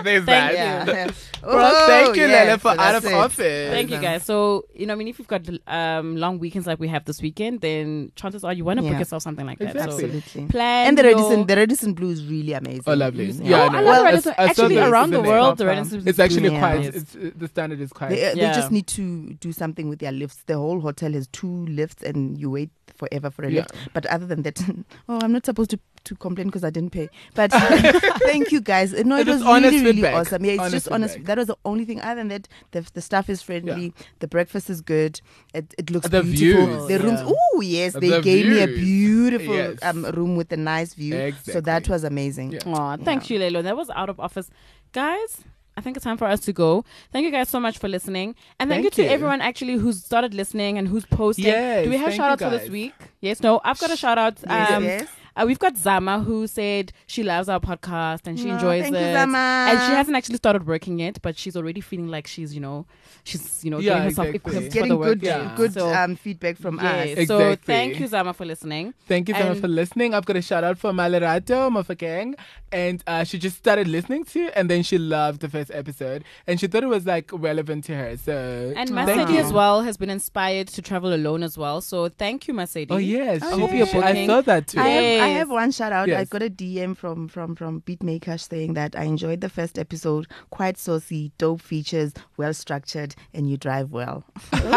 [0.02, 0.52] there's Thank that.
[0.86, 1.10] Yeah.
[1.44, 3.12] Well, thank you, Oh, yeah, Lele, for so out of it.
[3.12, 3.70] office.
[3.70, 4.24] Thank you guys.
[4.24, 7.20] So, you know, I mean, if you've got um, long weekends like we have this
[7.20, 9.74] weekend, then chances are you want to book yourself something like that.
[9.76, 9.98] Exactly.
[9.98, 10.46] So, Absolutely.
[10.46, 12.84] plan And the your- Radisson, the Radisson Blu is really amazing.
[12.86, 13.26] Oh, lovely.
[13.26, 13.42] Yeah.
[13.50, 14.34] Yeah, oh, I I love Well, Radisson.
[14.38, 15.76] I Actually, around the the world, the name.
[15.76, 16.94] Radisson It's actually quite.
[16.94, 18.08] It's, uh, the standard is quite.
[18.08, 18.54] They, they Yeah.
[18.54, 20.44] just need to do something with their lifts.
[20.46, 23.60] The whole hotel has two lifts, and you wait forever for a Yeah.
[23.62, 23.74] lift.
[23.92, 24.60] But other than that,
[25.08, 27.08] oh, I'm not supposed to, to complain because I didn't pay.
[27.34, 27.50] But
[28.22, 28.92] thank you guys.
[28.92, 30.14] No, it It was was really, really feedback.
[30.14, 30.44] awesome.
[30.44, 31.24] Yeah, it's Honest just honest.
[31.24, 32.00] That was the only thing.
[32.00, 33.92] Other than that, the, the staff is friendly.
[34.20, 35.20] The breakfast is good.
[35.54, 36.86] It, it looks The beautiful.
[36.86, 37.20] views, the rooms.
[37.20, 37.32] yeah.
[37.54, 39.78] Oh yes, they The gave me a beautiful Yes.
[39.82, 41.14] um, room with a nice view.
[41.16, 41.52] Exactly.
[41.52, 42.52] So that was amazing.
[42.52, 42.60] Yeah.
[42.66, 43.62] Aw, thanks, you, Lelo.
[43.62, 44.50] That was out of office.
[44.92, 45.42] Guys,
[45.76, 46.84] I think it's time for us to go.
[47.12, 48.36] Thank you guys so much for listening.
[48.60, 49.08] And thank, Thank you to you.
[49.08, 51.46] everyone actually who's started listening and who's posting.
[51.46, 52.94] Yes, Do we have thank shout outs for this week?
[53.20, 54.38] Yes, no, I've got a shout out.
[54.46, 55.08] Yes, Um, yes.
[55.36, 58.94] Uh, we've got Zama who said she loves our podcast and she Oh, enjoys thank
[58.96, 59.00] it.
[59.08, 59.38] you, Zama.
[59.70, 62.86] And she hasn't actually started working yet, but she's already feeling like she's, you know,
[63.24, 64.36] she's, you know, Yeah, getting herself exactly.
[64.56, 65.08] equipped for Getting the work.
[65.08, 65.52] good, Yeah.
[65.56, 67.18] good So, um, feedback from yes.
[67.18, 67.26] us.
[67.28, 68.94] So thank you, Zama, for listening.
[69.08, 70.14] Thank you Zama, And- for listening.
[70.14, 72.34] I've got a shout out for Malerato Mafakeng,
[72.70, 76.60] and uh, she just started listening to, and then she loved the first episode, and
[76.60, 78.16] she thought it was like relevant to her.
[78.16, 78.94] So And Oh.
[78.94, 81.80] Mercedes as well has been inspired to travel alone as well.
[81.80, 82.94] So thank you, Mercedes.
[82.94, 84.78] Oh yes, I she- hope you're she- I saw that too.
[84.80, 86.10] I have, I have one shout out.
[86.10, 90.26] I got a DM from from from Beatmaker saying that I enjoyed the first episode.
[90.50, 94.24] Quite saucy, dope features, well structured, and you drive well.
[94.54, 94.74] Thank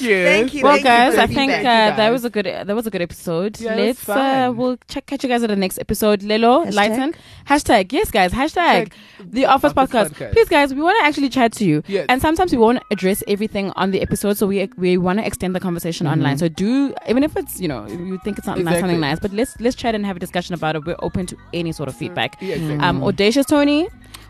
[0.00, 0.24] you.
[0.24, 0.62] Thank you.
[0.62, 2.90] well, Thank guys, for I think uh, feedback, that was a good that was a
[2.90, 3.60] good episode.
[3.60, 6.20] Yeah, Let's uh, we'll check catch you guys at the next episode.
[6.20, 6.74] Lelo, Hashtag?
[6.74, 7.14] lighten,
[7.46, 8.92] hashtag yes, guys, hashtag
[9.24, 10.10] the Office, Office podcast.
[10.14, 10.32] Podcast.
[10.32, 12.06] Please, guys, we want to actually chat to you, Yes.
[12.08, 15.54] and sometimes we won't address everything on the episode, so we we want to extend
[15.54, 16.38] the conversation online.
[16.38, 18.80] So do even if it's you know you think it's not nice, Exactly.
[18.80, 20.84] something nice, but let's let's chat and have a discussion about it.
[20.86, 22.36] We're open to any sort of feedback.
[22.40, 22.86] Yeah, exactly.
[22.88, 23.88] Um, audacious Tony,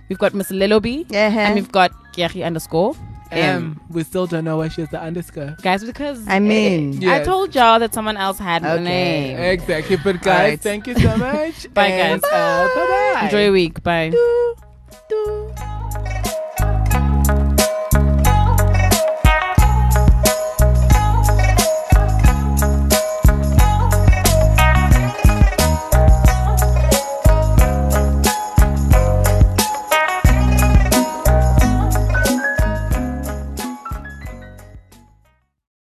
[0.08, 1.28] we've got Miss Lelobi, Yeah.
[1.46, 2.94] and we've got Gary underscore.
[3.32, 5.56] um, we still don't know why she has the underscore.
[5.62, 7.26] Guys, because I mean- I Yes.
[7.26, 9.38] told y'all that someone else had the name.
[9.38, 9.96] Exactly.
[10.02, 10.60] But guys, Alright.
[10.60, 11.72] thank you so much.
[11.72, 12.32] Bye, and, guys.
[12.32, 13.24] Uh, bye bye.
[13.26, 13.82] Enjoy your week.
[13.84, 14.10] Bye.
[14.10, 14.54] Do,
[15.08, 16.19] do.